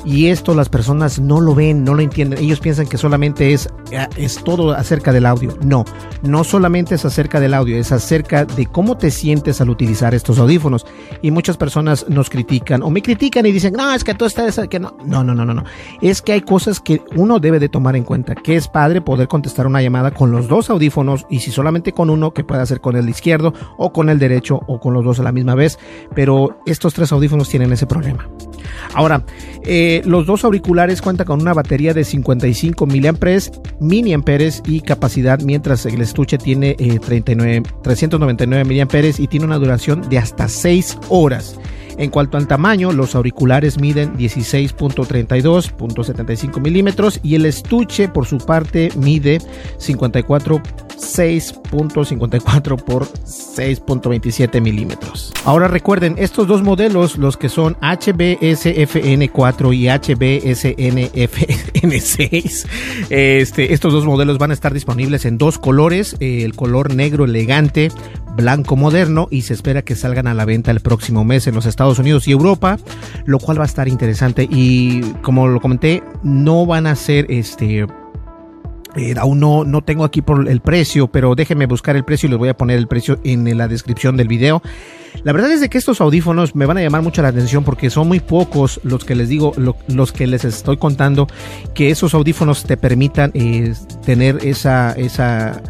y 0.04 0.26
esto 0.26 0.54
las 0.54 0.68
personas 0.68 1.18
no 1.18 1.40
lo 1.40 1.54
ven, 1.54 1.84
no 1.84 1.94
lo 1.94 2.02
entienden. 2.02 2.38
Ellos 2.38 2.60
piensan 2.60 2.86
que 2.86 2.96
solamente 2.96 3.52
es, 3.52 3.68
eh, 3.90 4.06
es 4.16 4.42
todo 4.42 4.72
acerca 4.72 5.12
del 5.12 5.26
audio. 5.26 5.56
No, 5.62 5.84
no 6.22 6.44
solamente 6.44 6.94
es 6.94 7.04
acerca 7.04 7.40
del 7.40 7.54
audio, 7.54 7.76
es 7.76 7.92
acerca 7.92 8.44
de 8.44 8.66
cómo 8.66 8.96
te 8.96 9.10
sientes 9.10 9.60
al 9.60 9.70
utilizar 9.70 10.14
estos 10.14 10.38
audífonos. 10.38 10.86
Y 11.22 11.30
muchas 11.30 11.56
personas 11.56 12.06
nos 12.08 12.30
critican 12.30 12.82
o 12.82 12.90
me 12.90 13.02
critican 13.02 13.46
y 13.46 13.52
dicen, 13.52 13.74
no, 13.74 13.92
es 13.92 14.04
que 14.04 14.14
tú 14.14 14.24
estás, 14.24 14.60
que 14.68 14.78
no, 14.78 14.96
no, 15.04 15.24
no, 15.24 15.34
no, 15.34 15.44
no. 15.44 15.64
Es 16.00 16.22
que 16.22 16.32
hay 16.32 16.42
cosas 16.42 16.80
que 16.80 17.02
uno 17.16 17.38
debe 17.38 17.58
de 17.58 17.68
tomar 17.68 17.96
en 17.96 18.04
cuenta, 18.04 18.34
que 18.34 18.56
es 18.56 18.68
padre 18.68 19.00
poder 19.00 19.28
contestar 19.28 19.66
una 19.66 19.82
llamada 19.82 20.12
con 20.12 20.30
los 20.30 20.48
dos 20.48 20.70
audífonos 20.70 21.26
y 21.28 21.40
si 21.40 21.50
solamente 21.50 21.92
con 21.92 22.10
uno, 22.10 22.32
que 22.32 22.44
puede 22.44 22.62
hacer 22.62 22.80
con 22.80 22.96
el 22.96 23.08
izquierdo 23.08 23.52
o 23.76 23.92
con 23.92 24.08
el 24.08 24.18
derecho 24.18 24.60
o 24.66 24.80
con 24.80 24.94
los 24.94 25.04
dos 25.04 25.20
a 25.20 25.22
la 25.22 25.32
misma 25.32 25.54
vez. 25.54 25.78
Pero 26.14 26.60
estos 26.66 26.94
tres 26.94 27.12
audífonos 27.12 27.48
tienen 27.48 27.72
ese 27.72 27.86
problema. 27.86 28.28
Ahora, 28.94 29.24
eh, 29.64 29.87
los 30.04 30.26
dos 30.26 30.44
auriculares 30.44 31.02
cuentan 31.02 31.26
con 31.26 31.40
una 31.40 31.54
batería 31.54 31.94
de 31.94 32.04
55 32.04 32.86
mAh, 32.86 34.62
y 34.66 34.80
capacidad, 34.80 35.40
mientras 35.40 35.86
el 35.86 36.00
estuche 36.00 36.38
tiene 36.38 36.74
39, 36.74 37.62
399 37.82 38.64
mAh 38.84 39.14
y 39.18 39.26
tiene 39.26 39.46
una 39.46 39.58
duración 39.58 40.08
de 40.08 40.18
hasta 40.18 40.48
6 40.48 40.98
horas. 41.08 41.58
En 41.98 42.08
cuanto 42.10 42.38
al 42.38 42.46
tamaño, 42.46 42.92
los 42.92 43.14
auriculares 43.14 43.78
miden 43.78 44.16
16.32.75 44.16 46.60
milímetros 46.60 47.20
y 47.22 47.34
el 47.34 47.44
estuche 47.44 48.08
por 48.08 48.24
su 48.26 48.38
parte 48.38 48.90
mide 48.96 49.42
54 49.78 50.62
6.54 50.98 52.82
por 52.82 53.06
6.27 53.06 54.60
milímetros. 54.60 55.32
Ahora 55.44 55.68
recuerden, 55.68 56.16
estos 56.18 56.48
dos 56.48 56.62
modelos, 56.62 57.16
los 57.16 57.36
que 57.36 57.48
son 57.48 57.76
HBSFN4 57.76 59.74
y 59.74 59.86
HBSNFN6, 59.86 62.66
este, 63.10 63.72
estos 63.72 63.92
dos 63.92 64.04
modelos 64.04 64.38
van 64.38 64.50
a 64.50 64.54
estar 64.54 64.74
disponibles 64.74 65.24
en 65.24 65.38
dos 65.38 65.58
colores, 65.58 66.16
el 66.20 66.56
color 66.56 66.94
negro 66.94 67.24
elegante, 67.24 67.92
blanco 68.34 68.74
moderno 68.76 69.28
y 69.30 69.42
se 69.42 69.54
espera 69.54 69.82
que 69.82 69.94
salgan 69.96 70.26
a 70.26 70.34
la 70.34 70.44
venta 70.44 70.70
el 70.70 70.80
próximo 70.80 71.24
mes 71.24 71.46
en 71.46 71.54
los 71.54 71.64
Estados 71.66 71.87
Unidos 71.98 72.26
y 72.26 72.32
Europa, 72.32 72.78
lo 73.24 73.38
cual 73.38 73.58
va 73.58 73.62
a 73.62 73.66
estar 73.66 73.88
interesante 73.88 74.48
y 74.50 75.00
como 75.22 75.46
lo 75.46 75.60
comenté, 75.60 76.02
no 76.22 76.66
van 76.66 76.86
a 76.86 76.96
ser 76.96 77.26
este 77.30 77.86
eh, 78.96 79.14
aún 79.16 79.38
no, 79.38 79.64
no 79.64 79.82
tengo 79.82 80.04
aquí 80.04 80.22
por 80.22 80.48
el 80.48 80.60
precio, 80.60 81.06
pero 81.08 81.34
déjenme 81.34 81.66
buscar 81.66 81.94
el 81.94 82.04
precio 82.04 82.26
y 82.26 82.30
les 82.30 82.38
voy 82.38 82.48
a 82.48 82.56
poner 82.56 82.78
el 82.78 82.88
precio 82.88 83.20
en 83.22 83.56
la 83.56 83.68
descripción 83.68 84.16
del 84.16 84.28
video. 84.28 84.62
La 85.24 85.32
verdad 85.32 85.52
es 85.52 85.60
de 85.60 85.68
que 85.68 85.78
estos 85.78 86.00
audífonos 86.00 86.54
me 86.54 86.66
van 86.66 86.78
a 86.78 86.82
llamar 86.82 87.02
mucho 87.02 87.22
la 87.22 87.28
atención 87.28 87.64
porque 87.64 87.90
son 87.90 88.08
muy 88.08 88.20
pocos 88.20 88.80
los 88.84 89.04
que 89.04 89.14
les 89.14 89.28
digo, 89.28 89.52
los 89.88 90.12
que 90.12 90.26
les 90.26 90.44
estoy 90.44 90.78
contando 90.78 91.26
que 91.74 91.90
esos 91.90 92.14
audífonos 92.14 92.64
te 92.64 92.76
permitan 92.76 93.30
eh, 93.34 93.74
tener 94.04 94.38
esa, 94.42 94.92
esa 94.92 95.62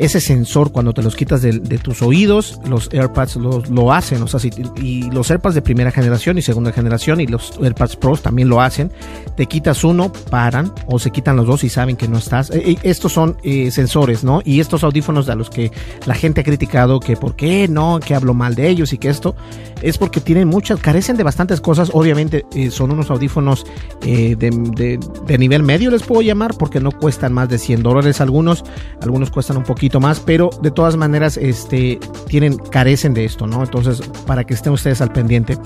ese 0.00 0.18
sensor 0.18 0.72
cuando 0.72 0.94
te 0.94 1.02
los 1.02 1.14
quitas 1.14 1.42
de, 1.42 1.52
tus 1.78 2.00
oídos, 2.00 2.58
los 2.66 2.88
AirPods 2.90 3.36
lo, 3.36 3.92
hacen, 3.92 4.22
o 4.22 4.26
sea, 4.26 4.40
y 4.76 5.10
los 5.10 5.30
AirPods 5.30 5.54
de 5.54 5.60
primera 5.60 5.90
generación 5.90 6.38
y 6.38 6.42
segunda 6.42 6.72
generación 6.72 7.20
y 7.20 7.26
los 7.26 7.52
AirPods 7.62 7.96
Pros 7.96 8.22
también 8.22 8.48
lo 8.48 8.62
hacen. 8.62 8.90
Te 9.36 9.44
quitas 9.44 9.84
uno, 9.84 10.10
paran 10.30 10.72
o 10.86 10.98
se 10.98 11.10
quitan 11.10 11.36
los 11.36 11.46
dos 11.46 11.64
y 11.64 11.68
saben 11.68 11.96
que 11.96 12.08
no 12.08 12.16
estás. 12.16 12.48
Eh, 12.50 12.62
eh, 12.64 12.76
estos 12.82 13.12
son 13.12 13.36
eh, 13.42 13.70
sensores, 13.70 14.24
¿no? 14.24 14.40
Y 14.42 14.60
estos 14.60 14.84
audífonos 14.84 15.28
a 15.28 15.34
los 15.34 15.50
que 15.50 15.70
la 16.06 16.14
gente 16.14 16.40
ha 16.40 16.44
criticado 16.44 16.98
que 16.98 17.16
por 17.18 17.36
qué 17.36 17.68
no, 17.68 18.00
que 18.00 18.14
hablo 18.14 18.32
mal 18.32 18.54
de 18.54 18.70
ellos 18.70 18.94
y 18.94 18.98
que 18.98 19.10
esto 19.10 19.36
es 19.82 19.98
porque 19.98 20.20
tienen 20.22 20.48
muchas, 20.48 20.80
carecen 20.80 21.18
de 21.18 21.24
bastantes 21.24 21.60
cosas. 21.60 21.90
Obviamente 21.92 22.46
son 22.70 22.90
unos 22.90 23.10
audífonos 23.10 23.66
de, 24.00 24.34
de 24.36 25.38
nivel 25.38 25.62
medio, 25.62 25.90
les 25.90 26.02
puedo 26.02 26.22
llamar, 26.22 26.54
porque 26.56 26.80
no 26.80 26.90
cuestan 26.90 27.34
más 27.34 27.50
de 27.50 27.58
100 27.58 27.82
dólares 27.82 28.22
algunos, 28.22 28.64
algunos 29.02 29.30
cuestan 29.30 29.58
un 29.58 29.64
poquito 29.64 29.89
más, 29.98 30.20
pero 30.20 30.50
de 30.62 30.70
todas 30.70 30.96
maneras 30.96 31.36
este, 31.36 31.98
tienen, 32.28 32.58
carecen 32.58 33.14
de 33.14 33.24
esto, 33.24 33.46
¿no? 33.46 33.62
Entonces, 33.62 34.02
para 34.26 34.44
que 34.44 34.54
estén 34.54 34.72
ustedes 34.72 35.00
al 35.00 35.10
pendiente. 35.12 35.58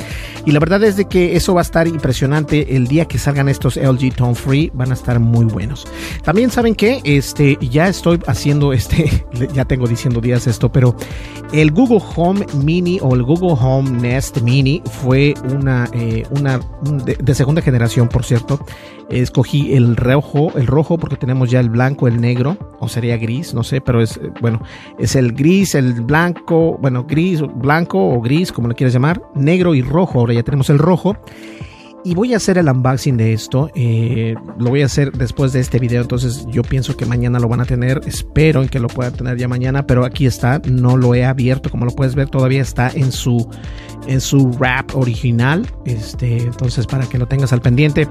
Y 0.47 0.53
la 0.53 0.61
verdad 0.61 0.83
es 0.85 0.97
de 0.97 1.07
que 1.07 1.37
eso 1.37 1.53
va 1.53 1.61
a 1.61 1.63
estar 1.63 1.87
impresionante 1.87 2.77
el 2.77 2.87
día 2.87 3.07
que 3.07 3.19
salgan 3.19 3.49
estos 3.49 3.77
LG 3.77 4.15
Tone 4.15 4.35
Free, 4.35 4.71
van 4.73 4.93
a 4.93 4.95
estar 4.95 5.21
muy 5.21 5.45
buenos. 5.45 5.87
También 6.23 6.51
saben 6.51 6.75
que 6.75 7.01
este, 7.05 7.59
ya 7.61 7.89
estoy 7.89 8.21
haciendo 8.27 8.73
este, 8.73 9.27
ya 9.53 9.65
tengo 9.65 9.87
diciendo 9.87 10.21
días 10.21 10.47
esto, 10.47 10.71
pero 10.71 10.97
el 11.53 11.73
Google 11.73 12.03
Home 12.17 12.47
Mini 12.63 12.99
o 13.03 13.15
el 13.15 13.23
Google 13.25 13.57
Home 13.61 13.91
Nest 13.91 14.41
Mini 14.41 14.83
fue 15.03 15.35
una, 15.53 15.89
eh, 15.93 16.25
una 16.31 16.61
de 16.83 17.35
segunda 17.35 17.61
generación, 17.61 18.09
por 18.09 18.25
cierto 18.25 18.61
escogí 19.09 19.75
el 19.75 19.97
rojo, 19.97 20.53
el 20.57 20.67
rojo 20.67 20.99
porque 20.99 21.17
tenemos 21.17 21.51
ya 21.51 21.61
el 21.61 21.71
blanco, 21.71 22.09
el 22.09 22.21
negro, 22.21 22.57
o 22.81 22.89
sería 22.89 23.17
gris, 23.17 23.55
no 23.55 23.63
sé, 23.63 23.81
pero 23.81 24.03
es, 24.03 24.14
eh, 24.17 24.31
bueno, 24.41 24.61
es 24.99 25.17
el 25.17 25.33
gris, 25.33 25.75
el 25.75 25.93
blanco, 26.03 26.79
bueno, 26.81 27.05
gris, 27.05 27.43
blanco 27.43 27.99
o 27.99 28.21
gris, 28.21 28.53
como 28.53 28.69
lo 28.69 28.75
quieras 28.75 28.95
llamar, 28.95 29.23
negro 29.35 29.75
y 29.75 29.83
rojo, 29.83 30.21
ahora 30.21 30.35
ya 30.35 30.43
tenemos 30.43 30.71
el 30.71 30.79
rojo. 30.79 31.17
Y 32.07 32.15
voy 32.15 32.35
a 32.35 32.37
hacer 32.37 32.59
el 32.59 32.69
unboxing 32.69 33.17
de 33.17 33.33
esto. 33.33 33.71
Eh, 33.75 34.35
lo 34.59 34.69
voy 34.69 34.83
a 34.83 34.87
hacer 34.87 35.11
después 35.13 35.55
de 35.55 35.61
este 35.61 35.79
video. 35.79 36.03
Entonces 36.03 36.47
yo 36.51 36.63
pienso 36.63 36.99
que 36.99 37.07
mañana 37.07 37.39
lo 37.39 37.49
van 37.49 37.63
a 37.63 37.65
tener. 37.65 38.03
Espero 38.05 38.63
en 38.63 38.69
que 38.69 38.79
lo 38.79 38.89
puedan 38.89 39.15
tener 39.15 39.39
ya 39.39 39.49
mañana. 39.49 39.87
Pero 39.87 40.05
aquí 40.05 40.27
está. 40.27 40.61
No 40.71 40.99
lo 40.99 41.15
he 41.15 41.25
abierto. 41.25 41.71
Como 41.71 41.87
lo 41.87 41.93
puedes 41.93 42.15
ver, 42.15 42.29
todavía 42.29 42.61
está 42.61 42.91
en 42.91 43.11
su 43.11 43.49
en 44.07 44.21
su 44.21 44.53
rap 44.53 44.95
original. 44.95 45.67
Este, 45.85 46.39
entonces, 46.39 46.87
para 46.87 47.07
que 47.07 47.19
lo 47.19 47.27
tengas 47.27 47.53
al 47.53 47.61
pendiente. 47.61 48.09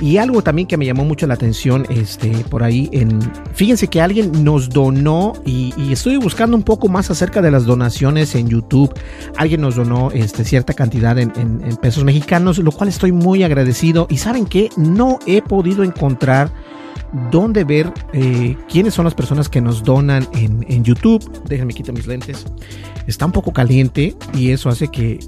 Y 0.00 0.18
algo 0.18 0.42
también 0.42 0.68
que 0.68 0.76
me 0.76 0.86
llamó 0.86 1.04
mucho 1.04 1.26
la 1.26 1.34
atención, 1.34 1.86
este, 1.90 2.30
por 2.50 2.62
ahí 2.62 2.88
en. 2.92 3.18
Fíjense 3.54 3.88
que 3.88 4.00
alguien 4.00 4.44
nos 4.44 4.68
donó, 4.68 5.34
y, 5.44 5.72
estoy 5.92 6.16
buscando 6.16 6.56
un 6.56 6.62
poco 6.62 6.88
más 6.88 7.10
acerca 7.10 7.40
de 7.42 7.50
las 7.50 7.64
donaciones 7.64 8.34
en 8.34 8.48
YouTube. 8.48 8.92
Alguien 9.36 9.60
nos 9.60 9.76
donó 9.76 10.10
este, 10.10 10.44
cierta 10.44 10.74
cantidad 10.74 11.18
en, 11.18 11.32
pesos 11.80 12.04
mexicanos, 12.04 12.58
lo 12.58 12.72
cual 12.72 12.88
estoy 12.88 13.12
muy 13.12 13.25
agradecido. 13.42 14.06
Y 14.10 14.18
saben 14.18 14.46
que 14.46 14.70
no 14.76 15.18
he 15.26 15.42
podido 15.42 15.84
encontrar 15.84 16.50
dónde 17.30 17.64
ver 17.64 17.92
eh, 18.12 18.56
quiénes 18.68 18.94
son 18.94 19.04
las 19.04 19.14
personas 19.14 19.48
que 19.48 19.60
nos 19.60 19.82
donan 19.82 20.26
en, 20.32 20.64
en 20.68 20.84
YouTube. 20.84 21.22
Déjenme 21.48 21.74
quitar 21.74 21.94
mis 21.94 22.06
lentes 22.06 22.44
está 23.06 23.26
un 23.26 23.32
poco 23.32 23.52
caliente 23.52 24.16
y 24.34 24.50
eso 24.50 24.68
hace 24.68 24.88
que 24.88 25.18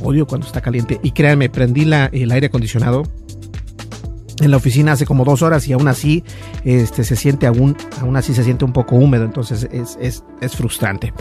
odio 0.00 0.26
cuando 0.26 0.46
está 0.46 0.60
caliente. 0.60 0.98
Y 1.02 1.12
créanme, 1.12 1.48
prendí 1.50 1.84
la, 1.84 2.06
el 2.06 2.30
aire 2.32 2.46
acondicionado 2.46 3.04
en 4.40 4.50
la 4.50 4.56
oficina 4.56 4.92
hace 4.92 5.06
como 5.06 5.24
dos 5.24 5.42
horas 5.42 5.68
y 5.68 5.72
aún 5.72 5.86
así 5.86 6.24
este, 6.64 7.04
se 7.04 7.14
siente 7.14 7.46
aún, 7.46 7.76
aún 8.00 8.16
así 8.16 8.34
se 8.34 8.42
siente 8.42 8.64
un 8.64 8.72
poco 8.72 8.96
húmedo, 8.96 9.24
entonces 9.24 9.68
es, 9.70 9.96
es, 10.00 10.24
es 10.40 10.56
frustrante. 10.56 11.12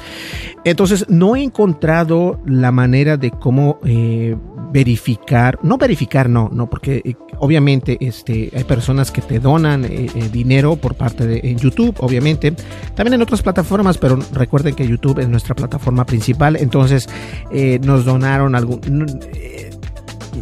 Entonces 0.64 1.06
no 1.10 1.36
he 1.36 1.44
encontrado 1.44 2.42
la 2.46 2.72
manera 2.72 3.18
de 3.18 3.30
cómo 3.30 3.80
eh, 3.86 4.36
verificar, 4.74 5.60
no 5.62 5.78
verificar, 5.78 6.28
no, 6.28 6.50
no, 6.52 6.70
porque 6.70 7.02
eh, 7.06 7.16
obviamente 7.38 7.98
este, 8.02 8.52
hay 8.56 8.64
personas 8.64 9.12
que 9.12 9.22
te 9.22 9.40
donan 9.40 9.86
eh, 9.86 10.10
dinero 10.32 10.76
por 10.76 10.96
parte 10.96 11.28
de 11.28 11.56
YouTube, 11.56 11.96
obviamente, 12.00 12.54
también 12.96 13.14
en 13.14 13.22
otras 13.22 13.42
plataformas, 13.42 13.98
pero 13.98 14.18
recuerden 14.34 14.76
que 14.76 14.88
YouTube 14.88 15.20
es 15.20 15.30
nuestra 15.30 15.56
plataforma 15.56 16.06
principal, 16.06 16.56
entonces 16.56 17.08
nos 17.82 18.04
donaron 18.04 18.56
algún 18.56 18.82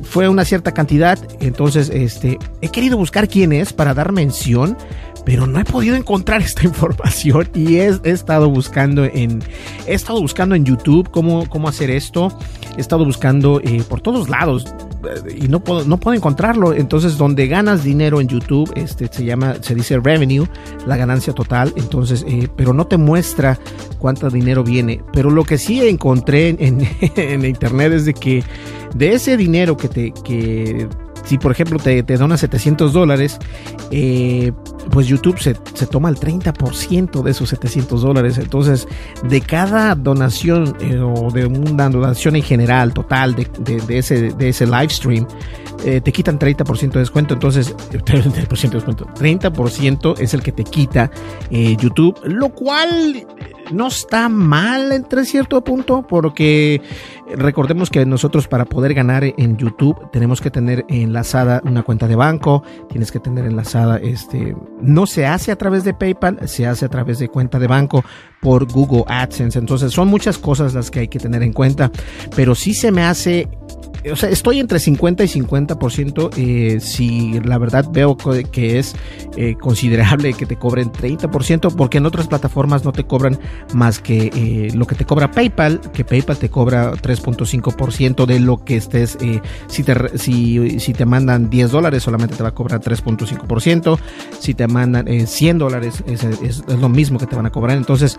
fue 0.03 0.27
una 0.27 0.45
cierta 0.45 0.73
cantidad, 0.73 1.17
entonces 1.39 1.89
este, 1.89 2.37
he 2.61 2.69
querido 2.69 2.97
buscar 2.97 3.27
quién 3.27 3.53
es 3.53 3.73
para 3.73 3.93
dar 3.93 4.11
mención, 4.11 4.77
pero 5.25 5.47
no 5.47 5.59
he 5.59 5.65
podido 5.65 5.95
encontrar 5.95 6.41
esta 6.41 6.63
información 6.63 7.49
y 7.53 7.77
he, 7.77 7.99
estado 8.03 8.49
buscando 8.49 9.05
en 9.05 9.43
he 9.87 9.93
estado 9.93 10.21
buscando 10.21 10.55
en 10.55 10.65
YouTube 10.65 11.09
cómo, 11.11 11.47
cómo 11.49 11.67
hacer 11.67 11.89
esto, 11.89 12.31
he 12.77 12.81
estado 12.81 13.05
buscando 13.05 13.61
eh, 13.63 13.83
por 13.87 14.01
todos 14.01 14.29
lados 14.29 14.65
eh, 15.03 15.39
y 15.43 15.47
no 15.47 15.63
puedo 15.63 15.85
no 15.85 15.99
puedo 15.99 16.15
encontrarlo, 16.15 16.73
entonces 16.73 17.17
donde 17.17 17.47
ganas 17.47 17.83
dinero 17.83 18.21
en 18.21 18.27
YouTube, 18.27 18.71
este 18.75 19.07
se 19.11 19.25
llama 19.25 19.55
se 19.61 19.75
dice 19.75 19.99
revenue, 19.99 20.47
la 20.85 20.97
ganancia 20.97 21.33
total, 21.33 21.73
entonces 21.75 22.25
eh, 22.27 22.47
pero 22.55 22.73
no 22.73 22.87
te 22.87 22.97
muestra 22.97 23.59
cuánto 23.99 24.29
dinero 24.29 24.63
viene, 24.63 25.01
pero 25.13 25.29
lo 25.29 25.43
que 25.43 25.57
sí 25.57 25.87
encontré 25.87 26.49
en, 26.49 26.87
en 27.15 27.45
internet 27.45 27.93
es 27.93 28.05
de 28.05 28.13
que 28.13 28.43
de 28.95 29.13
ese 29.13 29.37
dinero 29.37 29.77
que 29.77 29.87
te 29.87 30.13
que 30.23 30.87
si 31.23 31.37
por 31.37 31.51
ejemplo 31.51 31.79
te, 31.79 32.03
te 32.03 32.17
dona 32.17 32.37
700 32.37 32.93
dólares, 32.93 33.37
eh, 33.91 34.51
pues 34.91 35.07
YouTube 35.07 35.39
se, 35.39 35.55
se, 35.73 35.87
toma 35.87 36.09
el 36.09 36.15
30% 36.15 37.23
de 37.23 37.31
esos 37.31 37.49
700 37.49 38.01
dólares. 38.01 38.37
Entonces, 38.37 38.87
de 39.23 39.41
cada 39.41 39.95
donación 39.95 40.75
eh, 40.81 40.99
o 40.99 41.31
de 41.31 41.45
una 41.45 41.89
donación 41.89 42.35
en 42.35 42.43
general 42.43 42.93
total 42.93 43.35
de, 43.35 43.47
de, 43.87 43.97
ese, 43.97 44.31
de 44.31 44.49
ese 44.49 44.65
live 44.65 44.89
stream, 44.89 45.27
eh, 45.85 46.01
te 46.01 46.11
quitan 46.11 46.39
30% 46.39 46.91
de 46.91 46.99
descuento. 46.99 47.33
Entonces, 47.33 47.75
30% 47.91 48.61
de 48.61 48.69
descuento. 48.69 49.05
30% 49.05 50.19
es 50.19 50.33
el 50.33 50.41
que 50.41 50.51
te 50.51 50.63
quita 50.63 51.11
YouTube, 51.49 52.19
lo 52.23 52.49
cual 52.49 53.25
no 53.73 53.87
está 53.87 54.29
mal 54.29 54.91
entre 54.91 55.25
cierto 55.25 55.63
punto, 55.63 56.05
porque 56.07 56.81
recordemos 57.35 57.89
que 57.89 58.05
nosotros 58.05 58.47
para 58.47 58.65
poder 58.65 58.93
ganar 58.93 59.23
en 59.23 59.57
YouTube 59.57 60.09
tenemos 60.11 60.41
que 60.41 60.51
tener 60.51 60.85
enlazada 60.89 61.61
una 61.65 61.83
cuenta 61.83 62.07
de 62.07 62.15
banco, 62.15 62.63
tienes 62.89 63.11
que 63.11 63.19
tener 63.19 63.45
enlazada, 63.45 63.97
este, 63.97 64.55
no 64.81 65.05
se 65.05 65.25
hace 65.25 65.51
a 65.51 65.55
través 65.55 65.83
de 65.83 65.93
PayPal, 65.93 66.47
se 66.47 66.67
hace 66.67 66.85
a 66.85 66.89
través 66.89 67.19
de 67.19 67.29
cuenta 67.29 67.59
de 67.59 67.67
banco 67.67 68.03
por 68.41 68.71
Google 68.71 69.03
AdSense. 69.07 69.59
Entonces 69.59 69.91
son 69.91 70.07
muchas 70.07 70.37
cosas 70.37 70.73
las 70.73 70.91
que 70.91 71.01
hay 71.01 71.07
que 71.07 71.19
tener 71.19 71.43
en 71.43 71.53
cuenta, 71.53 71.91
pero 72.35 72.55
sí 72.55 72.73
se 72.73 72.91
me 72.91 73.03
hace 73.03 73.47
o 74.09 74.15
sea, 74.15 74.29
estoy 74.29 74.59
entre 74.59 74.79
50 74.79 75.23
y 75.23 75.27
50%. 75.27 76.29
Eh, 76.37 76.79
si 76.79 77.39
la 77.41 77.57
verdad 77.57 77.85
veo 77.91 78.17
que 78.51 78.79
es 78.79 78.95
eh, 79.37 79.55
considerable 79.59 80.33
que 80.33 80.45
te 80.45 80.55
cobren 80.55 80.91
30%, 80.91 81.75
porque 81.75 81.99
en 81.99 82.05
otras 82.05 82.27
plataformas 82.27 82.83
no 82.83 82.91
te 82.91 83.03
cobran 83.03 83.39
más 83.73 83.99
que 83.99 84.31
eh, 84.33 84.71
lo 84.73 84.87
que 84.87 84.95
te 84.95 85.05
cobra 85.05 85.31
PayPal, 85.31 85.79
que 85.93 86.03
PayPal 86.03 86.37
te 86.37 86.49
cobra 86.49 86.91
3.5% 86.93 88.25
de 88.25 88.39
lo 88.39 88.63
que 88.63 88.77
estés. 88.77 89.17
Eh, 89.21 89.41
si, 89.67 89.83
te, 89.83 90.17
si, 90.17 90.93
te 90.93 91.05
mandan 91.05 91.49
10 91.49 91.71
dólares, 91.71 92.03
solamente 92.03 92.35
te 92.35 92.43
va 92.43 92.49
a 92.49 92.55
cobrar 92.55 92.81
3.5%. 92.81 93.99
Si 94.39 94.53
te 94.53 94.67
mandan 94.67 95.07
100 95.27 95.57
dólares, 95.57 96.03
es, 96.07 96.23
es, 96.23 96.41
es, 96.41 96.79
lo 96.79 96.89
mismo 96.89 97.19
que 97.19 97.27
te 97.27 97.35
van 97.35 97.45
a 97.45 97.51
cobrar. 97.51 97.77
Entonces, 97.77 98.17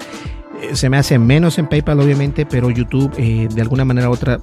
se 0.73 0.89
me 0.89 0.97
hace 0.97 1.19
menos 1.19 1.59
en 1.59 1.69
PayPal, 1.69 1.99
obviamente, 2.01 2.47
pero 2.47 2.71
YouTube, 2.71 3.15
de 3.17 3.61
alguna 3.61 3.85
manera 3.85 4.09
u 4.09 4.13
otra 4.13 4.39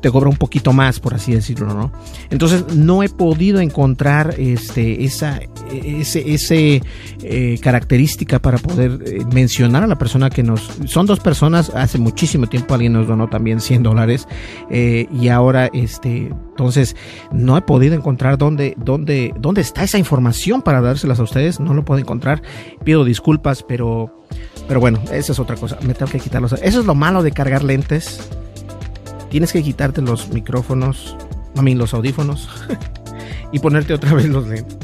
te 0.00 0.10
cobra 0.10 0.28
un 0.28 0.36
poquito 0.36 0.72
más, 0.72 1.00
por 1.00 1.14
así 1.14 1.32
decirlo, 1.32 1.74
¿no? 1.74 1.92
Entonces 2.30 2.74
no 2.74 3.02
he 3.02 3.08
podido 3.08 3.60
encontrar 3.60 4.34
este, 4.38 5.04
esa 5.04 5.40
ese, 5.72 6.32
ese 6.32 6.82
eh, 7.22 7.58
característica 7.60 8.38
para 8.38 8.58
poder 8.58 8.98
eh, 9.04 9.24
mencionar 9.32 9.82
a 9.82 9.86
la 9.86 9.96
persona 9.96 10.30
que 10.30 10.42
nos... 10.42 10.70
Son 10.86 11.06
dos 11.06 11.20
personas, 11.20 11.70
hace 11.74 11.98
muchísimo 11.98 12.46
tiempo 12.46 12.74
alguien 12.74 12.92
nos 12.92 13.06
donó 13.06 13.28
también 13.28 13.60
100 13.60 13.82
dólares 13.82 14.28
eh, 14.70 15.06
y 15.12 15.28
ahora 15.28 15.68
este... 15.72 16.32
Entonces 16.50 16.96
no 17.30 17.56
he 17.56 17.62
podido 17.62 17.94
encontrar 17.94 18.36
dónde, 18.36 18.74
dónde, 18.76 19.32
dónde 19.38 19.60
está 19.60 19.84
esa 19.84 19.98
información 19.98 20.62
para 20.62 20.80
dárselas 20.80 21.20
a 21.20 21.22
ustedes, 21.22 21.60
no 21.60 21.72
lo 21.72 21.84
puedo 21.84 22.00
encontrar, 22.00 22.42
pido 22.84 23.04
disculpas, 23.04 23.62
pero... 23.62 24.14
Pero 24.66 24.80
bueno, 24.80 25.00
esa 25.10 25.32
es 25.32 25.38
otra 25.38 25.56
cosa, 25.56 25.78
me 25.80 25.94
tengo 25.94 26.12
que 26.12 26.20
quitarlos. 26.20 26.52
Eso 26.62 26.80
es 26.80 26.84
lo 26.84 26.94
malo 26.94 27.22
de 27.22 27.32
cargar 27.32 27.64
lentes 27.64 28.28
tienes 29.30 29.52
que 29.52 29.62
quitarte 29.62 30.02
los 30.02 30.28
micrófonos, 30.28 31.16
a 31.56 31.62
mí 31.62 31.74
los 31.74 31.94
audífonos 31.94 32.48
y 33.52 33.58
ponerte 33.58 33.94
otra 33.94 34.14
vez 34.14 34.28
los 34.28 34.46
lentes. 34.46 34.76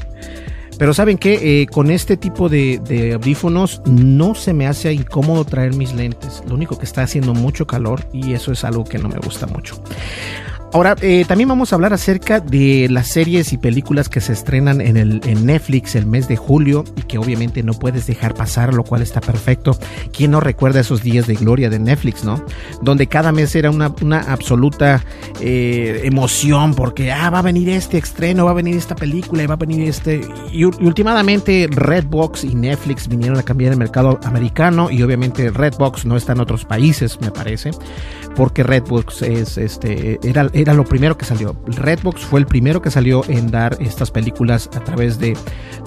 Pero 0.79 0.93
saben 0.93 1.19
que 1.19 1.63
eh, 1.63 1.67
con 1.67 1.91
este 1.91 2.17
tipo 2.17 2.49
de, 2.49 2.81
de, 2.85 3.13
audífonos 3.13 3.81
no 3.87 4.35
se 4.35 4.53
me 4.53 4.67
hace 4.67 4.93
incómodo 4.93 5.45
traer 5.45 5.75
mis 5.75 5.95
lentes. 5.95 6.43
Lo 6.49 6.55
único 6.55 6.79
que 6.79 6.85
está 6.85 7.03
haciendo 7.03 7.33
mucho 7.33 7.67
calor 7.67 8.09
y 8.13 8.33
eso 8.33 8.51
es 8.51 8.65
algo 8.65 8.85
que 8.85 8.99
no 8.99 9.09
me 9.09 9.19
gusta 9.19 9.47
mucho. 9.47 9.81
Ahora, 10.75 10.97
eh, 11.03 11.25
también 11.29 11.49
vamos 11.49 11.73
a 11.73 11.77
hablar 11.77 11.93
acerca 11.93 12.41
de 12.41 12.89
las 12.91 13.07
series 13.07 13.53
y 13.53 13.59
películas 13.59 14.09
que 14.09 14.21
se 14.21 14.33
estrenan 14.33 14.81
en, 14.81 14.97
el, 14.97 15.21
en 15.25 15.47
Netflix 15.47 15.95
el 15.95 16.05
mes 16.05 16.27
de 16.27 16.37
julio 16.37 16.83
y 16.97 17.03
que 17.03 17.17
obviamente 17.17 17.63
no 17.63 17.75
puedes 17.75 18.09
dejar 18.09 18.35
pasar, 18.35 18.75
lo 18.75 18.83
cual 18.83 19.01
está 19.01 19.21
perfecto. 19.21 19.79
¿Quién 20.13 20.33
no 20.33 20.41
recuerda 20.41 20.81
esos 20.81 21.01
días 21.01 21.29
de 21.29 21.37
gloria 21.37 21.71
de 21.71 21.79
Netflix, 21.79 22.25
no? 22.25 22.45
Donde 22.83 23.07
cada 23.07 23.31
mes 23.31 23.55
era 23.55 23.71
una, 23.71 23.95
una 24.03 24.23
absoluta 24.23 25.05
eh, 25.41 26.01
emoción 26.03 26.75
porque, 26.75 27.13
ah, 27.13 27.31
va 27.31 27.39
a 27.39 27.43
venir 27.43 27.69
este 27.69 27.99
estreno, 27.99 28.47
va 28.47 28.51
a 28.51 28.55
venir 28.55 28.75
esta 28.75 28.97
película 28.97 29.45
y 29.45 29.47
va 29.47 29.55
a 29.55 29.59
venir 29.59 29.89
este... 29.89 30.23
Y, 30.51 30.63
y 30.63 30.65
últimamente 30.65 31.69
Redbox 31.71 32.43
y 32.43 32.57
Netflix 32.57 33.07
vinieron 33.07 33.39
a 33.39 33.45
cambiar 33.45 33.71
el 33.71 33.79
mercado 33.79 34.19
americano 34.25 34.91
y 34.91 35.05
obviamente 35.05 35.51
Redbox 35.51 36.05
no 36.05 36.17
está 36.17 36.33
en 36.33 36.41
otros 36.41 36.65
países, 36.65 37.21
me 37.21 37.31
parece, 37.31 37.71
porque 38.35 38.65
Redbox 38.65 39.23
es, 39.23 39.57
este, 39.57 40.19
era 40.25 40.51
era 40.65 40.73
lo 40.73 40.85
primero 40.85 41.19
que 41.19 41.27
salió. 41.27 41.55
Redbox 41.67 42.23
fue 42.23 42.41
el 42.41 42.47
primero 42.47 42.81
que 42.81 42.91
salió 42.91 43.23
en 43.29 43.51
dar 43.51 43.77
estas 43.81 44.11
películas 44.11 44.71
a 44.75 44.81
través 44.81 45.19
de, 45.19 45.37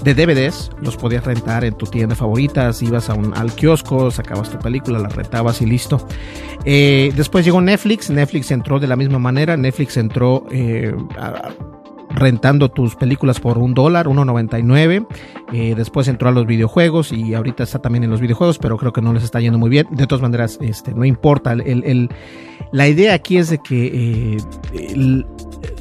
de 0.03 0.13
DVDs. 0.13 0.69
Los 0.81 0.97
podías 0.97 1.25
rentar 1.25 1.65
en 1.65 1.73
tu 1.73 1.87
tienda 1.87 2.15
favoritas, 2.15 2.83
ibas 2.83 3.09
a 3.09 3.15
un, 3.15 3.35
al 3.35 3.51
kiosco, 3.53 4.11
sacabas 4.11 4.51
tu 4.51 4.59
película, 4.59 4.99
la 4.99 5.09
rentabas 5.09 5.63
y 5.63 5.65
listo. 5.65 6.05
Eh, 6.63 7.11
después 7.15 7.43
llegó 7.43 7.59
Netflix, 7.59 8.11
Netflix 8.11 8.51
entró 8.51 8.79
de 8.79 8.85
la 8.85 8.95
misma 8.95 9.17
manera, 9.17 9.57
Netflix 9.57 9.97
entró 9.97 10.45
eh, 10.51 10.93
rentando 12.09 12.69
tus 12.69 12.95
películas 12.95 13.39
por 13.39 13.57
un 13.57 13.73
dólar, 13.73 14.07
1.99. 14.07 15.07
Eh, 15.53 15.73
después 15.75 16.07
entró 16.07 16.29
a 16.29 16.31
los 16.31 16.45
videojuegos 16.45 17.11
y 17.11 17.33
ahorita 17.33 17.63
está 17.63 17.79
también 17.79 18.03
en 18.03 18.09
los 18.09 18.21
videojuegos, 18.21 18.59
pero 18.59 18.77
creo 18.77 18.93
que 18.93 19.01
no 19.01 19.13
les 19.13 19.23
está 19.23 19.39
yendo 19.39 19.57
muy 19.57 19.69
bien. 19.69 19.87
De 19.91 20.07
todas 20.07 20.21
maneras, 20.21 20.57
este, 20.61 20.93
no 20.93 21.05
importa. 21.05 21.53
El, 21.53 21.83
el, 21.83 22.09
la 22.71 22.87
idea 22.87 23.13
aquí 23.13 23.37
es 23.37 23.49
de 23.49 23.59
que 23.59 24.37
eh, 24.73 25.23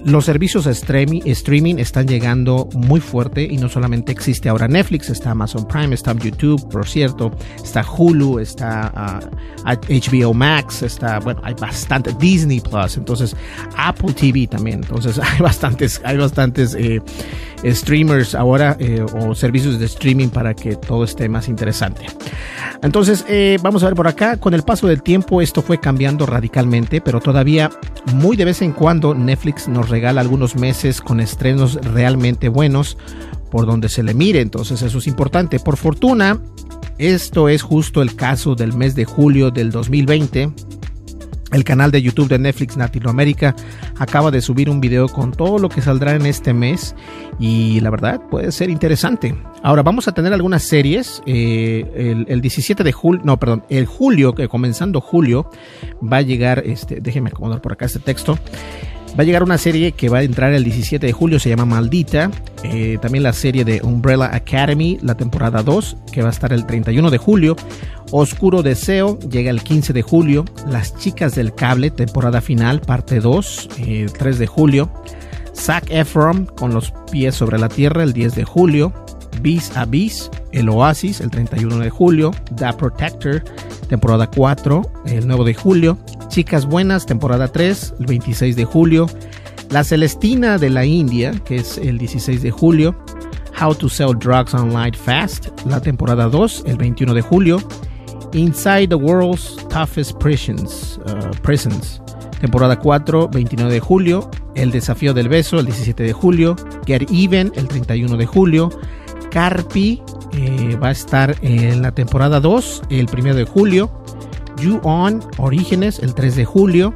los 0.07 0.25
servicios 0.25 0.67
streaming, 0.67 1.79
están 1.79 2.07
llegando 2.07 2.69
muy 2.75 3.01
fuerte 3.01 3.43
y 3.43 3.57
no 3.57 3.69
solamente 3.69 4.13
existe 4.13 4.49
ahora 4.49 4.69
Netflix, 4.69 5.11
está 5.11 5.33
Amazon 5.33 5.67
Prime, 5.67 5.93
está 5.93 6.15
YouTube, 6.15 6.69
por 6.71 6.87
cierto, 6.87 7.33
está 7.57 7.85
Hulu, 7.85 8.39
está 8.39 9.21
HBO 9.65 10.33
Max, 10.33 10.83
está, 10.83 11.19
bueno, 11.19 11.41
hay 11.43 11.55
bastante, 11.55 12.15
Disney 12.21 12.61
Plus, 12.61 12.97
entonces 12.97 13.35
Apple 13.77 14.13
TV 14.13 14.47
también, 14.47 14.77
entonces 14.85 15.19
hay 15.23 15.41
bastantes, 15.41 16.01
hay 16.05 16.17
bastantes 16.17 16.77
eh, 16.79 17.03
streamers 17.65 18.37
ahora 18.37 18.77
eh, 18.79 19.05
o 19.21 19.35
servicios 19.35 19.81
de 19.81 19.87
streaming 19.87 20.29
para 20.29 20.55
que 20.55 20.77
todo 20.77 21.03
esté 21.03 21.29
más 21.29 21.49
interesante. 21.49 22.07
Entonces, 22.83 23.25
eh, 23.29 23.59
vamos 23.61 23.83
a 23.83 23.87
ver 23.87 23.97
por 23.97 24.07
acá, 24.07 24.37
con 24.37 24.55
el 24.55 24.63
paso 24.63 24.87
del 24.87 25.03
tiempo 25.03 25.43
esto 25.43 25.63
fue 25.63 25.81
cambiando 25.81 26.27
radicalmente, 26.27 27.01
pero 27.01 27.21
todavía 27.21 27.71
muy 28.15 28.37
de 28.37 28.45
vez 28.45 28.63
en 28.63 28.73
cuando 28.73 29.15
Netflix 29.15 29.67
nos 29.67 29.89
regala 29.97 30.21
algunos 30.21 30.57
meses 30.57 31.01
con 31.01 31.21
estrenos 31.21 31.77
realmente 31.77 32.51
buenos 32.51 32.99
por 33.51 33.65
donde 33.65 33.89
se 33.89 34.03
le 34.03 34.13
mire, 34.13 34.43
entonces 34.43 34.83
eso 34.83 34.99
es 34.99 35.07
importante. 35.07 35.59
Por 35.59 35.79
fortuna, 35.79 36.39
esto 36.99 37.49
es 37.49 37.63
justo 37.63 38.03
el 38.03 38.15
caso 38.15 38.55
del 38.55 38.75
mes 38.75 38.95
de 38.95 39.07
julio 39.07 39.51
del 39.51 39.71
2020. 39.71 40.53
El 41.53 41.65
canal 41.65 41.91
de 41.93 42.03
YouTube 42.03 42.29
de 42.29 42.39
Netflix 42.39 42.77
Latinoamérica 42.77 43.57
acaba 43.99 44.31
de 44.31 44.43
subir 44.43 44.69
un 44.69 44.83
video 44.83 45.09
con 45.09 45.33
todo 45.33 45.59
lo 45.59 45.71
que 45.71 45.81
saldrá 45.81 46.15
en 46.15 46.27
este 46.27 46.53
mes 46.53 46.95
y 47.39 47.81
la 47.81 47.89
verdad 47.89 48.21
puede 48.31 48.53
ser 48.53 48.69
interesante. 48.69 49.35
Ahora 49.63 49.83
vamos 49.83 50.09
a 50.09 50.13
tener 50.13 50.35
algunas 50.35 50.63
series. 50.63 51.23
Eh, 51.25 51.91
el, 51.97 52.27
el, 52.29 52.43
17 52.43 52.85
de 52.85 52.93
julio, 52.93 53.23
no, 53.25 53.39
perdón, 53.39 53.65
el 53.71 53.87
julio, 53.87 54.35
que 54.35 54.47
comenzando 54.47 55.01
julio, 55.01 55.49
va 56.03 56.19
a 56.19 56.23
llegar, 56.23 56.65
este, 56.67 57.01
déjenme 57.01 57.31
acomodar 57.31 57.63
por 57.63 57.73
acá 57.73 57.87
este 57.87 58.01
texto. 58.01 58.39
Va 59.19 59.23
a 59.23 59.25
llegar 59.25 59.43
una 59.43 59.57
serie 59.57 59.93
que 59.93 60.11
va 60.11 60.19
a 60.19 60.23
entrar 60.25 60.53
el 60.53 60.63
17 60.63 61.07
de 61.07 61.13
julio, 61.13 61.41
se 61.41 61.49
llama 61.49 61.65
Maldita. 61.65 62.31
Eh, 62.65 62.99
también 63.01 63.23
la 63.23 63.33
serie 63.33 63.65
de 63.65 63.81
Umbrella 63.83 64.29
Academy, 64.35 64.99
la 65.01 65.17
temporada 65.17 65.63
2, 65.63 65.97
que 66.13 66.21
va 66.21 66.29
a 66.29 66.33
estar 66.33 66.53
el 66.53 66.67
31 66.67 67.11
de 67.11 67.17
julio. 67.17 67.57
Oscuro 68.11 68.63
Deseo 68.63 69.19
llega 69.21 69.51
el 69.51 69.63
15 69.63 69.95
de 69.95 70.03
julio. 70.03 70.45
Las 70.69 70.99
Chicas 70.99 71.35
del 71.35 71.55
Cable, 71.55 71.91
temporada 71.91 72.43
final, 72.43 72.83
parte 72.83 73.21
2, 73.21 73.69
eh, 73.79 74.07
3 74.19 74.39
de 74.39 74.47
julio. 74.47 74.91
Zac 75.55 75.91
Efron 75.91 76.45
con 76.45 76.75
los 76.75 76.93
pies 77.11 77.35
sobre 77.35 77.59
la 77.59 77.71
tierra, 77.71 78.03
el 78.03 78.13
10 78.13 78.35
de 78.35 78.45
julio. 78.45 78.93
Beast 79.43 79.77
Abyss, 79.77 80.31
El 80.53 80.69
Oasis, 80.69 81.21
el 81.21 81.31
31 81.31 81.79
de 81.79 81.91
julio. 81.91 82.33
The 82.57 82.73
Protector, 82.73 83.43
temporada 83.89 84.29
4, 84.29 84.83
el 85.07 85.27
9 85.27 85.45
de 85.45 85.55
julio. 85.55 85.99
Chicas 86.29 86.67
Buenas, 86.67 87.07
temporada 87.07 87.49
3, 87.49 87.95
el 88.01 88.07
26 88.07 88.57
de 88.57 88.65
julio. 88.65 89.07
La 89.71 89.83
Celestina 89.85 90.59
de 90.59 90.71
la 90.71 90.85
India, 90.85 91.33
que 91.45 91.57
es 91.57 91.79
el 91.79 91.99
16 91.99 92.43
de 92.43 92.51
julio. 92.51 92.97
How 93.61 93.75
to 93.75 93.89
Sell 93.89 94.15
Drugs 94.19 94.55
Online 94.55 94.93
Fast, 94.93 95.49
la 95.65 95.81
temporada 95.81 96.29
2, 96.29 96.65
el 96.67 96.77
21 96.77 97.15
de 97.15 97.23
julio. 97.23 97.59
Inside 98.33 98.89
the 98.89 98.95
World's 98.95 99.57
Toughest 99.71 100.19
Prisons, 100.19 101.01
uh, 101.07 101.31
Prisons, 101.43 102.03
temporada 102.41 102.79
4, 102.79 103.29
29 103.29 103.73
de 103.73 103.81
julio. 103.81 104.31
El 104.55 104.71
Desafío 104.71 105.15
del 105.15 105.29
Beso, 105.29 105.59
el 105.59 105.67
17 105.67 106.03
de 106.03 106.13
julio. 106.13 106.55
Get 106.87 107.11
Even, 107.11 107.51
el 107.57 107.67
31 107.67 108.17
de 108.17 108.27
julio. 108.27 108.71
Carpi 109.31 110.03
eh, 110.33 110.77
va 110.83 110.89
a 110.89 110.93
estar 110.93 111.37
en 111.43 111.83
la 111.83 111.93
temporada 111.93 112.41
2, 112.41 112.83
el 112.91 113.09
1 113.13 113.35
de 113.35 113.45
julio. 113.45 113.91
You 114.59 114.81
On 114.83 115.23
Orígenes, 115.39 115.99
el 115.99 116.15
3 116.15 116.37
de 116.37 116.45
julio. 116.45 116.95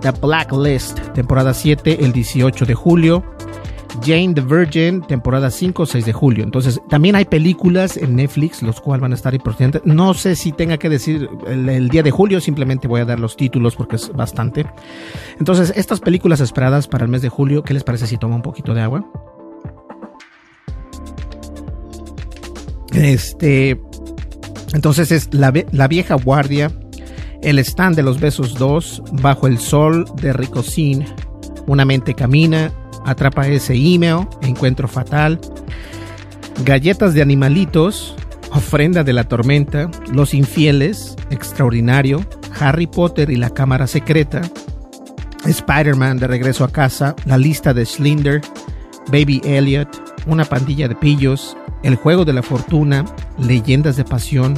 The 0.00 0.12
Blacklist, 0.12 0.98
temporada 1.12 1.52
7, 1.52 2.04
el 2.04 2.12
18 2.12 2.66
de 2.66 2.74
julio. 2.74 3.24
Jane 4.04 4.34
the 4.34 4.40
Virgin, 4.40 5.02
temporada 5.02 5.50
5, 5.50 5.86
6 5.86 6.04
de 6.04 6.12
julio. 6.12 6.44
Entonces, 6.44 6.80
también 6.88 7.16
hay 7.16 7.24
películas 7.24 7.96
en 7.96 8.16
Netflix, 8.16 8.62
los 8.62 8.80
cuales 8.80 9.02
van 9.02 9.12
a 9.12 9.14
estar 9.14 9.34
importantes. 9.34 9.82
No 9.84 10.14
sé 10.14 10.36
si 10.36 10.52
tenga 10.52 10.76
que 10.78 10.88
decir 10.88 11.28
el, 11.46 11.68
el, 11.68 11.88
día 11.88 12.02
de 12.02 12.10
julio, 12.10 12.40
simplemente 12.40 12.86
voy 12.86 13.00
a 13.00 13.04
dar 13.04 13.18
los 13.18 13.36
títulos 13.36 13.76
porque 13.76 13.96
es 13.96 14.12
bastante. 14.12 14.66
Entonces, 15.38 15.72
estas 15.74 16.00
películas 16.00 16.40
esperadas 16.40 16.86
para 16.86 17.04
el 17.04 17.10
mes 17.10 17.22
de 17.22 17.28
julio, 17.28 17.62
¿qué 17.62 17.74
les 17.74 17.82
parece 17.82 18.06
si 18.06 18.18
toma 18.18 18.36
un 18.36 18.42
poquito 18.42 18.74
de 18.74 18.82
agua? 18.82 19.04
Este. 22.92 23.80
Entonces 24.74 25.12
es 25.12 25.32
la, 25.32 25.52
la 25.72 25.88
vieja 25.88 26.14
guardia, 26.14 26.70
el 27.42 27.58
stand 27.60 27.96
de 27.96 28.02
los 28.02 28.20
besos 28.20 28.54
2, 28.54 29.02
bajo 29.22 29.46
el 29.46 29.58
sol 29.58 30.04
de 30.20 30.32
Ricocín, 30.32 31.06
una 31.66 31.84
mente 31.84 32.14
camina, 32.14 32.72
atrapa 33.06 33.46
ese 33.48 33.74
email, 33.74 34.26
encuentro 34.42 34.88
fatal, 34.88 35.40
galletas 36.64 37.14
de 37.14 37.22
animalitos, 37.22 38.14
ofrenda 38.52 39.04
de 39.04 39.12
la 39.12 39.24
tormenta, 39.24 39.90
los 40.12 40.34
infieles, 40.34 41.16
extraordinario, 41.30 42.24
Harry 42.60 42.86
Potter 42.86 43.30
y 43.30 43.36
la 43.36 43.50
cámara 43.50 43.86
secreta, 43.86 44.42
Spider-Man 45.44 46.18
de 46.18 46.26
regreso 46.26 46.64
a 46.64 46.72
casa, 46.72 47.14
la 47.24 47.38
lista 47.38 47.72
de 47.72 47.86
Slinder, 47.86 48.40
Baby 49.10 49.40
Elliot, 49.44 49.88
una 50.26 50.44
pandilla 50.44 50.88
de 50.88 50.94
pillos, 50.94 51.56
el 51.82 51.96
juego 51.96 52.24
de 52.24 52.32
la 52.32 52.42
fortuna, 52.42 53.04
leyendas 53.38 53.96
de 53.96 54.04
pasión, 54.04 54.54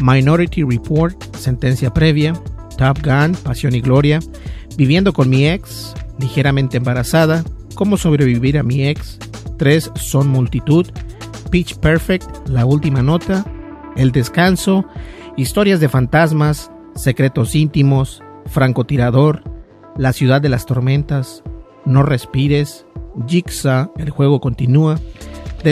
Minority 0.00 0.62
Report, 0.62 1.36
sentencia 1.36 1.92
previa, 1.92 2.34
Top 2.76 2.98
Gun, 3.02 3.34
pasión 3.42 3.74
y 3.74 3.80
gloria, 3.80 4.20
viviendo 4.76 5.12
con 5.12 5.28
mi 5.28 5.46
ex, 5.48 5.94
ligeramente 6.18 6.76
embarazada, 6.76 7.44
cómo 7.74 7.96
sobrevivir 7.96 8.58
a 8.58 8.62
mi 8.62 8.86
ex, 8.86 9.18
tres 9.58 9.90
son 9.94 10.28
multitud, 10.28 10.86
Pitch 11.50 11.76
Perfect, 11.78 12.48
la 12.48 12.66
última 12.66 13.02
nota, 13.02 13.44
el 13.96 14.12
descanso, 14.12 14.86
historias 15.36 15.80
de 15.80 15.88
fantasmas, 15.88 16.70
secretos 16.94 17.54
íntimos, 17.54 18.22
francotirador, 18.46 19.42
la 19.96 20.12
ciudad 20.12 20.40
de 20.40 20.48
las 20.48 20.66
tormentas, 20.66 21.42
no 21.84 22.02
respires, 22.02 22.86
Jigsaw, 23.26 23.92
el 23.96 24.10
juego 24.10 24.40
continúa, 24.40 24.98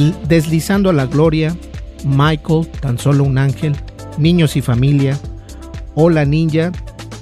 deslizando 0.01 0.91
a 0.91 0.93
la 0.93 1.07
gloria, 1.07 1.57
Michael, 2.05 2.67
tan 2.81 2.99
solo 2.99 3.25
un 3.25 3.39
ángel, 3.39 3.77
niños 4.19 4.57
y 4.57 4.63
familia, 4.63 5.19
Hola 5.95 6.25
Ninja, 6.25 6.73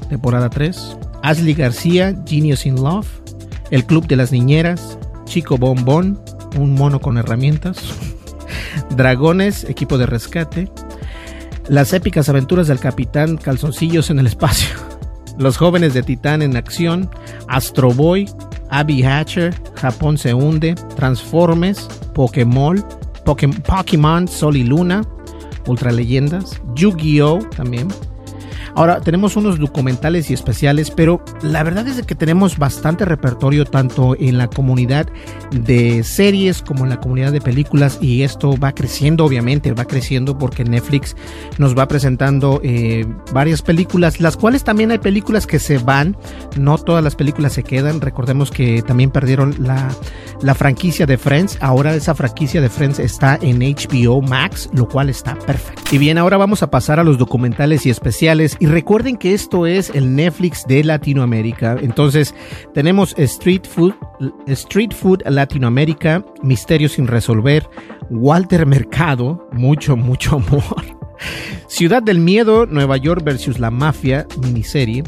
temporada 0.08 0.48
3, 0.48 0.96
Ashley 1.22 1.54
García, 1.54 2.16
Genius 2.26 2.64
in 2.64 2.76
Love, 2.76 3.08
el 3.70 3.84
Club 3.84 4.06
de 4.06 4.16
las 4.16 4.32
Niñeras, 4.32 4.98
Chico 5.26 5.58
Bombón, 5.58 6.18
un 6.56 6.74
mono 6.74 7.00
con 7.00 7.18
herramientas, 7.18 7.78
Dragones, 8.96 9.64
equipo 9.64 9.98
de 9.98 10.06
rescate, 10.06 10.70
las 11.68 11.92
épicas 11.92 12.28
aventuras 12.28 12.68
del 12.68 12.80
capitán 12.80 13.36
Calzoncillos 13.36 14.08
en 14.08 14.18
el 14.18 14.26
espacio, 14.26 14.74
los 15.38 15.58
jóvenes 15.58 15.92
de 15.92 16.02
Titán 16.02 16.40
en 16.40 16.56
acción, 16.56 17.10
Astro 17.48 17.92
Boy, 17.92 18.30
Abby 18.70 19.02
Hatcher, 19.02 19.54
Japón 19.74 20.16
se 20.16 20.32
hunde, 20.32 20.74
Transformes, 20.96 21.88
Pokémon, 22.14 22.84
Pokémon 23.24 24.28
Sol 24.28 24.56
y 24.56 24.64
Luna, 24.64 25.02
Ultra 25.66 25.92
Leyendas, 25.92 26.60
Yu-Gi-Oh 26.74 27.38
también, 27.56 27.88
Ahora, 28.74 29.00
tenemos 29.00 29.36
unos 29.36 29.58
documentales 29.58 30.30
y 30.30 30.34
especiales, 30.34 30.90
pero 30.90 31.22
la 31.42 31.62
verdad 31.62 31.86
es 31.86 32.04
que 32.06 32.14
tenemos 32.14 32.58
bastante 32.58 33.04
repertorio 33.04 33.64
tanto 33.64 34.16
en 34.18 34.38
la 34.38 34.48
comunidad 34.48 35.06
de 35.50 36.02
series 36.04 36.62
como 36.62 36.84
en 36.84 36.90
la 36.90 37.00
comunidad 37.00 37.32
de 37.32 37.40
películas 37.40 37.98
y 38.00 38.22
esto 38.22 38.56
va 38.56 38.72
creciendo, 38.72 39.24
obviamente, 39.24 39.72
va 39.72 39.84
creciendo 39.84 40.38
porque 40.38 40.64
Netflix 40.64 41.16
nos 41.58 41.76
va 41.76 41.86
presentando 41.86 42.60
eh, 42.62 43.06
varias 43.32 43.62
películas, 43.62 44.20
las 44.20 44.36
cuales 44.36 44.64
también 44.64 44.90
hay 44.90 44.98
películas 44.98 45.46
que 45.46 45.58
se 45.58 45.78
van, 45.78 46.16
no 46.56 46.78
todas 46.78 47.04
las 47.04 47.14
películas 47.14 47.52
se 47.52 47.62
quedan, 47.62 48.00
recordemos 48.00 48.50
que 48.50 48.82
también 48.82 49.10
perdieron 49.10 49.54
la, 49.58 49.90
la 50.40 50.54
franquicia 50.54 51.06
de 51.06 51.18
Friends, 51.18 51.58
ahora 51.60 51.94
esa 51.94 52.14
franquicia 52.14 52.60
de 52.60 52.70
Friends 52.70 52.98
está 52.98 53.38
en 53.42 53.60
HBO 53.60 54.22
Max, 54.22 54.70
lo 54.72 54.88
cual 54.88 55.10
está 55.10 55.34
perfecto. 55.38 55.82
Y 55.92 55.98
bien, 55.98 56.16
ahora 56.18 56.36
vamos 56.38 56.62
a 56.62 56.70
pasar 56.70 56.98
a 56.98 57.04
los 57.04 57.18
documentales 57.18 57.84
y 57.84 57.90
especiales 57.90 58.56
y 58.62 58.66
recuerden 58.66 59.16
que 59.16 59.34
esto 59.34 59.66
es 59.66 59.90
el 59.90 60.14
Netflix 60.14 60.64
de 60.68 60.84
Latinoamérica. 60.84 61.76
Entonces, 61.82 62.32
tenemos 62.72 63.12
Street 63.18 63.62
Food, 63.68 63.92
Street 64.46 64.92
Food 64.92 65.22
Latinoamérica, 65.26 66.24
Misterios 66.44 66.92
sin 66.92 67.08
resolver, 67.08 67.68
Walter 68.08 68.64
Mercado, 68.64 69.48
mucho, 69.50 69.96
mucho 69.96 70.36
amor. 70.36 70.62
Ciudad 71.66 72.04
del 72.04 72.20
Miedo, 72.20 72.64
Nueva 72.66 72.98
York 72.98 73.24
versus 73.24 73.58
la 73.58 73.72
Mafia, 73.72 74.28
miniserie. 74.40 75.02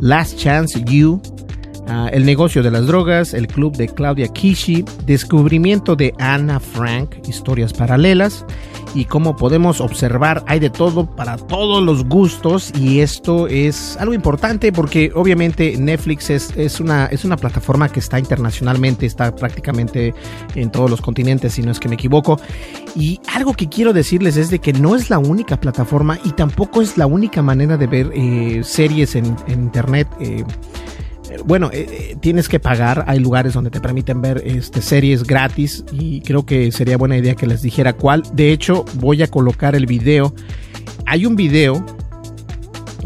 Last 0.00 0.36
Chance 0.36 0.82
You, 0.84 1.22
Uh, 1.88 2.08
el 2.10 2.26
negocio 2.26 2.64
de 2.64 2.72
las 2.72 2.88
drogas, 2.88 3.32
el 3.32 3.46
club 3.46 3.76
de 3.76 3.86
Claudia 3.86 4.26
Kishi, 4.26 4.84
descubrimiento 5.04 5.94
de 5.94 6.12
Anna 6.18 6.58
Frank, 6.58 7.14
historias 7.28 7.72
paralelas 7.72 8.44
y 8.94 9.04
como 9.04 9.36
podemos 9.36 9.80
observar 9.80 10.44
hay 10.46 10.58
de 10.58 10.70
todo 10.70 11.06
para 11.06 11.36
todos 11.36 11.82
los 11.82 12.04
gustos 12.04 12.72
y 12.78 13.00
esto 13.00 13.46
es 13.48 13.96
algo 13.98 14.14
importante 14.14 14.72
porque 14.72 15.12
obviamente 15.14 15.76
Netflix 15.76 16.30
es, 16.30 16.80
una, 16.80 17.06
es 17.06 17.24
una 17.24 17.36
plataforma 17.36 17.88
que 17.88 18.00
está 18.00 18.18
internacionalmente, 18.18 19.06
está 19.06 19.34
prácticamente 19.34 20.14
en 20.54 20.70
todos 20.70 20.90
los 20.90 21.00
continentes 21.00 21.54
si 21.54 21.62
no 21.62 21.72
es 21.72 21.80
que 21.80 21.88
me 21.88 21.94
equivoco 21.94 22.40
y 22.94 23.20
algo 23.34 23.54
que 23.54 23.68
quiero 23.68 23.92
decirles 23.92 24.36
es 24.36 24.50
de 24.50 24.58
que 24.58 24.72
no 24.72 24.96
es 24.96 25.10
la 25.10 25.18
única 25.18 25.60
plataforma 25.60 26.18
y 26.24 26.32
tampoco 26.32 26.82
es 26.82 26.96
la 26.96 27.06
única 27.06 27.42
manera 27.42 27.76
de 27.76 27.86
ver 27.86 28.10
eh, 28.14 28.62
series 28.64 29.14
en, 29.14 29.36
en 29.46 29.64
internet. 29.64 30.08
Eh, 30.20 30.44
bueno, 31.44 31.70
eh, 31.72 32.16
tienes 32.20 32.48
que 32.48 32.60
pagar. 32.60 33.04
Hay 33.06 33.18
lugares 33.18 33.54
donde 33.54 33.70
te 33.70 33.80
permiten 33.80 34.20
ver 34.20 34.42
este, 34.44 34.82
series 34.82 35.24
gratis 35.24 35.84
y 35.92 36.20
creo 36.20 36.44
que 36.44 36.70
sería 36.72 36.96
buena 36.96 37.16
idea 37.16 37.34
que 37.34 37.46
les 37.46 37.62
dijera 37.62 37.92
cuál. 37.92 38.22
De 38.32 38.52
hecho, 38.52 38.84
voy 38.94 39.22
a 39.22 39.26
colocar 39.28 39.74
el 39.74 39.86
video. 39.86 40.34
Hay 41.06 41.26
un 41.26 41.36
video 41.36 41.84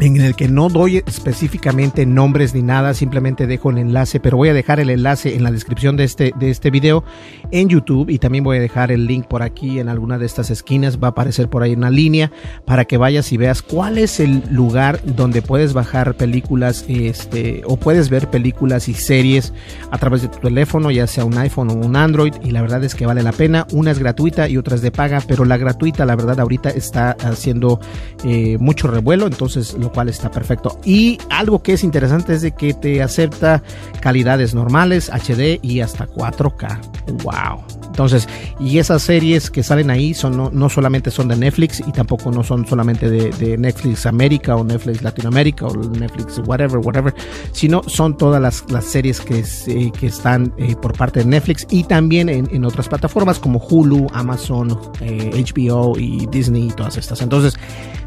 en 0.01 0.21
el 0.21 0.35
que 0.35 0.47
no 0.47 0.69
doy 0.69 0.97
específicamente 0.97 2.05
nombres 2.07 2.55
ni 2.55 2.63
nada, 2.63 2.95
simplemente 2.95 3.45
dejo 3.45 3.69
el 3.69 3.77
enlace, 3.77 4.19
pero 4.19 4.35
voy 4.35 4.49
a 4.49 4.53
dejar 4.53 4.79
el 4.79 4.89
enlace 4.89 5.35
en 5.35 5.43
la 5.43 5.51
descripción 5.51 5.95
de 5.95 6.05
este, 6.05 6.33
de 6.39 6.49
este 6.49 6.71
video 6.71 7.03
en 7.51 7.69
YouTube 7.69 8.09
y 8.09 8.17
también 8.17 8.43
voy 8.43 8.57
a 8.57 8.59
dejar 8.59 8.91
el 8.91 9.05
link 9.05 9.27
por 9.27 9.43
aquí 9.43 9.79
en 9.79 9.89
alguna 9.89 10.17
de 10.17 10.25
estas 10.25 10.49
esquinas, 10.49 10.97
va 10.97 11.09
a 11.09 11.11
aparecer 11.11 11.49
por 11.49 11.61
ahí 11.61 11.73
una 11.73 11.91
línea 11.91 12.31
para 12.65 12.85
que 12.85 12.97
vayas 12.97 13.31
y 13.31 13.37
veas 13.37 13.61
cuál 13.61 13.99
es 13.99 14.19
el 14.19 14.43
lugar 14.49 15.01
donde 15.05 15.43
puedes 15.43 15.73
bajar 15.73 16.15
películas 16.15 16.83
este, 16.87 17.61
o 17.65 17.77
puedes 17.77 18.09
ver 18.09 18.27
películas 18.27 18.89
y 18.89 18.95
series 18.95 19.53
a 19.91 19.99
través 19.99 20.23
de 20.23 20.29
tu 20.29 20.39
teléfono, 20.39 20.89
ya 20.89 21.05
sea 21.05 21.25
un 21.25 21.37
iPhone 21.37 21.69
o 21.69 21.73
un 21.73 21.95
Android 21.95 22.33
y 22.43 22.51
la 22.51 22.61
verdad 22.61 22.83
es 22.83 22.95
que 22.95 23.05
vale 23.05 23.21
la 23.21 23.33
pena, 23.33 23.67
una 23.71 23.91
es 23.91 23.99
gratuita 23.99 24.49
y 24.49 24.57
otra 24.57 24.75
es 24.75 24.81
de 24.81 24.91
paga, 24.91 25.21
pero 25.27 25.45
la 25.45 25.57
gratuita 25.57 26.05
la 26.05 26.15
verdad 26.15 26.39
ahorita 26.39 26.69
está 26.69 27.11
haciendo 27.19 27.79
eh, 28.23 28.57
mucho 28.59 28.87
revuelo, 28.87 29.27
entonces 29.27 29.75
lo 29.75 29.90
cual 29.91 30.09
está 30.09 30.31
perfecto. 30.31 30.79
Y 30.83 31.17
algo 31.29 31.61
que 31.61 31.73
es 31.73 31.83
interesante 31.83 32.33
es 32.33 32.41
de 32.41 32.51
que 32.51 32.73
te 32.73 33.01
acepta 33.01 33.61
calidades 34.01 34.53
normales, 34.53 35.09
HD 35.09 35.59
y 35.61 35.81
hasta 35.81 36.07
4K. 36.07 36.79
¡Wow! 37.23 37.80
Entonces, 37.91 38.27
y 38.57 38.77
esas 38.77 39.01
series 39.01 39.51
que 39.51 39.63
salen 39.63 39.89
ahí 39.89 40.13
son 40.13 40.37
no, 40.37 40.49
no 40.49 40.69
solamente 40.69 41.11
son 41.11 41.27
de 41.27 41.35
Netflix 41.35 41.81
y 41.85 41.91
tampoco 41.91 42.31
no 42.31 42.41
son 42.41 42.65
solamente 42.65 43.09
de, 43.09 43.57
Netflix 43.57 44.05
América 44.05 44.55
o 44.55 44.63
Netflix 44.63 45.01
Latinoamérica 45.01 45.67
o 45.67 45.75
Netflix 45.75 46.39
whatever, 46.45 46.77
whatever, 46.77 47.13
sino 47.51 47.83
son 47.87 48.15
todas 48.15 48.41
las, 48.41 48.63
las 48.71 48.85
series 48.85 49.19
que, 49.19 49.43
eh, 49.67 49.91
que 49.91 50.07
están 50.07 50.53
eh, 50.57 50.75
por 50.81 50.97
parte 50.97 51.19
de 51.19 51.25
Netflix 51.25 51.67
y 51.69 51.83
también 51.83 52.29
en, 52.29 52.47
en 52.51 52.63
otras 52.63 52.87
plataformas 52.87 53.39
como 53.39 53.59
Hulu, 53.59 54.07
Amazon, 54.13 54.79
eh, 55.01 55.43
HBO 55.53 55.97
y 55.99 56.27
Disney 56.27 56.67
y 56.67 56.71
todas 56.71 56.97
estas. 56.97 57.21
Entonces, 57.21 57.57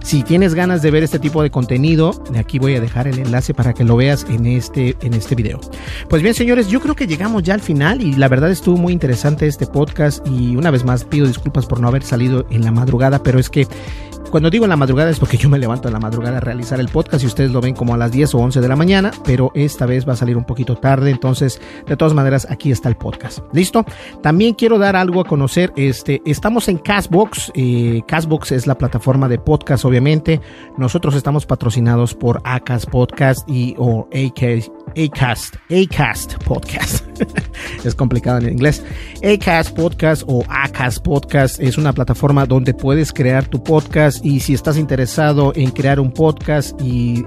si 0.04 0.22
tienes 0.22 0.54
ganas 0.54 0.82
de 0.82 0.90
ver 0.90 1.02
este 1.02 1.18
tipo 1.18 1.42
de 1.42 1.50
contenido, 1.50 2.22
aquí 2.36 2.58
voy 2.58 2.74
a 2.74 2.80
dejar 2.80 3.08
el 3.08 3.18
enlace 3.18 3.54
para 3.54 3.72
que 3.72 3.84
lo 3.84 3.96
veas 3.96 4.26
en 4.28 4.44
este, 4.44 4.96
en 5.00 5.14
este 5.14 5.34
video. 5.34 5.60
Pues 6.10 6.22
bien, 6.22 6.34
señores, 6.34 6.68
yo 6.68 6.80
creo 6.80 6.94
que 6.94 7.06
llegamos 7.06 7.42
ya 7.42 7.54
al 7.54 7.60
final 7.60 8.02
y 8.02 8.12
la 8.12 8.28
verdad 8.28 8.50
estuvo 8.50 8.76
muy 8.76 8.92
interesante 8.92 9.46
este 9.46 9.66
podcast 9.74 10.24
y 10.28 10.54
una 10.54 10.70
vez 10.70 10.84
más 10.84 11.02
pido 11.04 11.26
disculpas 11.26 11.66
por 11.66 11.80
no 11.80 11.88
haber 11.88 12.04
salido 12.04 12.46
en 12.50 12.64
la 12.64 12.70
madrugada, 12.70 13.22
pero 13.24 13.40
es 13.40 13.50
que 13.50 13.66
Cuando 14.30 14.50
digo 14.50 14.64
en 14.64 14.70
la 14.70 14.76
madrugada 14.76 15.10
es 15.10 15.20
porque 15.20 15.36
yo 15.36 15.48
me 15.48 15.60
levanto 15.60 15.86
en 15.86 15.94
la 15.94 16.00
madrugada 16.00 16.38
a 16.38 16.40
realizar 16.40 16.80
el 16.80 16.88
podcast 16.88 17.22
y 17.22 17.26
ustedes 17.28 17.52
lo 17.52 17.60
ven 17.60 17.74
como 17.74 17.94
a 17.94 17.96
las 17.96 18.10
10 18.10 18.34
o 18.34 18.38
11 18.38 18.60
de 18.60 18.66
la 18.66 18.74
mañana, 18.74 19.12
pero 19.24 19.52
esta 19.54 19.86
vez 19.86 20.08
va 20.08 20.14
a 20.14 20.16
salir 20.16 20.36
un 20.36 20.42
poquito 20.44 20.74
tarde, 20.76 21.10
entonces 21.12 21.60
de 21.86 21.96
todas 21.96 22.14
maneras 22.14 22.44
aquí 22.50 22.72
está 22.72 22.88
el 22.88 22.96
podcast. 22.96 23.40
¿Listo? 23.52 23.84
También 24.22 24.54
quiero 24.54 24.78
dar 24.78 24.96
algo 24.96 25.20
a 25.20 25.24
conocer, 25.24 25.72
este, 25.76 26.20
estamos 26.26 26.66
en 26.68 26.78
Castbox, 26.78 27.52
eh, 27.54 28.02
Castbox 28.08 28.50
es 28.50 28.66
la 28.66 28.76
plataforma 28.76 29.28
de 29.28 29.38
podcast 29.38 29.84
obviamente, 29.84 30.40
nosotros 30.78 31.14
estamos 31.14 31.46
patrocinados 31.46 32.14
por 32.14 32.40
Acas 32.42 32.86
Podcast 32.86 33.48
y 33.48 33.76
o 33.78 34.08
AK, 34.12 34.68
Acast, 34.96 35.56
Acast 35.70 36.42
Podcast. 36.42 37.04
es 37.88 37.94
complicado 37.94 38.38
en 38.38 38.50
inglés. 38.50 38.82
Acast 39.22 39.74
Podcast 39.74 40.22
o 40.26 40.44
Acast 40.48 41.02
Podcast 41.02 41.60
es 41.60 41.78
una 41.78 41.92
plataforma 41.92 42.46
donde 42.46 42.74
puedes 42.74 43.12
crear 43.12 43.46
tu 43.46 43.62
podcast 43.62 44.24
y 44.24 44.40
si 44.40 44.54
estás 44.54 44.76
interesado 44.76 45.52
en 45.54 45.70
crear 45.70 46.00
un 46.00 46.12
podcast 46.12 46.80
y 46.80 47.24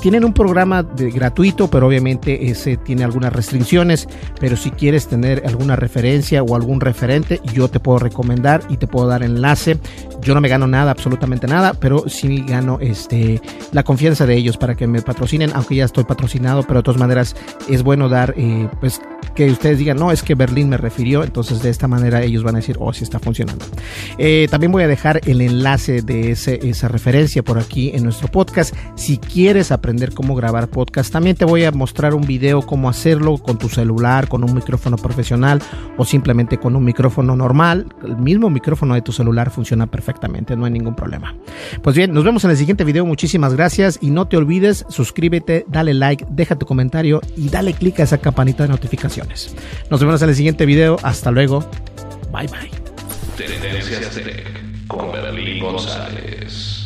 tienen 0.00 0.24
un 0.24 0.32
programa 0.32 0.82
de, 0.82 1.10
gratuito, 1.10 1.68
pero 1.68 1.86
obviamente 1.86 2.50
ese 2.50 2.76
tiene 2.76 3.04
algunas 3.04 3.32
restricciones. 3.32 4.08
Pero 4.40 4.56
si 4.56 4.70
quieres 4.70 5.06
tener 5.06 5.42
alguna 5.46 5.76
referencia 5.76 6.42
o 6.42 6.56
algún 6.56 6.80
referente, 6.80 7.40
yo 7.54 7.68
te 7.68 7.78
puedo 7.78 7.98
recomendar 7.98 8.62
y 8.68 8.76
te 8.76 8.86
puedo 8.86 9.06
dar 9.06 9.22
enlace. 9.22 9.78
Yo 10.22 10.34
no 10.34 10.40
me 10.40 10.48
gano 10.48 10.66
nada, 10.66 10.90
absolutamente 10.90 11.46
nada, 11.46 11.74
pero 11.74 12.08
sí 12.08 12.44
gano 12.46 12.78
este, 12.80 13.40
la 13.72 13.84
confianza 13.84 14.26
de 14.26 14.34
ellos 14.34 14.56
para 14.56 14.74
que 14.74 14.86
me 14.86 15.02
patrocinen, 15.02 15.52
aunque 15.54 15.76
ya 15.76 15.84
estoy 15.84 16.04
patrocinado, 16.04 16.62
pero 16.64 16.80
de 16.80 16.82
todas 16.82 17.00
maneras 17.00 17.36
es 17.68 17.82
bueno 17.82 18.08
dar, 18.08 18.34
eh, 18.36 18.68
pues 18.80 19.00
que 19.36 19.50
ustedes 19.50 19.78
digan, 19.78 19.98
no, 19.98 20.10
es 20.10 20.22
que 20.22 20.34
Berlín 20.34 20.68
me 20.70 20.78
refirió, 20.78 21.22
entonces 21.22 21.62
de 21.62 21.70
esta 21.70 21.86
manera 21.86 22.22
ellos 22.22 22.42
van 22.42 22.56
a 22.56 22.58
decir, 22.58 22.76
oh, 22.80 22.92
sí 22.92 23.04
está 23.04 23.20
funcionando. 23.20 23.64
Eh, 24.18 24.48
también 24.50 24.72
voy 24.72 24.82
a 24.82 24.88
dejar 24.88 25.20
el 25.26 25.42
enlace 25.42 26.02
de 26.02 26.32
ese, 26.32 26.66
esa 26.68 26.88
referencia 26.88 27.44
por 27.44 27.58
aquí 27.58 27.92
en 27.94 28.02
nuestro 28.02 28.28
podcast. 28.28 28.74
Si 28.96 29.18
quieres 29.18 29.70
aprender 29.70 30.14
cómo 30.14 30.34
grabar 30.34 30.68
podcast, 30.68 31.12
también 31.12 31.36
te 31.36 31.44
voy 31.44 31.64
a 31.64 31.70
mostrar 31.70 32.14
un 32.14 32.26
video 32.26 32.62
cómo 32.62 32.88
hacerlo 32.88 33.36
con 33.36 33.58
tu 33.58 33.68
celular, 33.68 34.26
con 34.26 34.42
un 34.42 34.54
micrófono 34.54 34.96
profesional 34.96 35.60
o 35.98 36.04
simplemente 36.04 36.56
con 36.58 36.74
un 36.74 36.84
micrófono 36.84 37.36
normal. 37.36 37.86
El 38.02 38.16
mismo 38.16 38.48
micrófono 38.48 38.94
de 38.94 39.02
tu 39.02 39.12
celular 39.12 39.50
funciona 39.50 39.86
perfectamente, 39.86 40.56
no 40.56 40.64
hay 40.64 40.72
ningún 40.72 40.96
problema. 40.96 41.36
Pues 41.82 41.94
bien, 41.94 42.12
nos 42.12 42.24
vemos 42.24 42.42
en 42.44 42.50
el 42.50 42.56
siguiente 42.56 42.84
video. 42.84 43.04
Muchísimas 43.04 43.54
gracias 43.54 43.98
y 44.00 44.10
no 44.10 44.28
te 44.28 44.38
olvides, 44.38 44.86
suscríbete, 44.88 45.66
dale 45.68 45.92
like, 45.92 46.24
deja 46.30 46.56
tu 46.56 46.64
comentario 46.64 47.20
y 47.36 47.50
dale 47.50 47.74
click 47.74 48.00
a 48.00 48.04
esa 48.04 48.18
campanita 48.18 48.62
de 48.62 48.70
notificación. 48.70 49.25
Nos 49.90 50.00
vemos 50.00 50.22
en 50.22 50.28
el 50.28 50.34
siguiente 50.34 50.66
video. 50.66 50.96
Hasta 51.02 51.30
luego. 51.30 51.68
Bye 52.32 52.48
bye. 52.48 52.70
Tendencias 53.36 54.10
Tech 54.10 54.86
con 54.88 55.12
Berlín 55.12 55.62
González. 55.62 56.85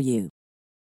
for 0.00 0.04
you. 0.06 0.30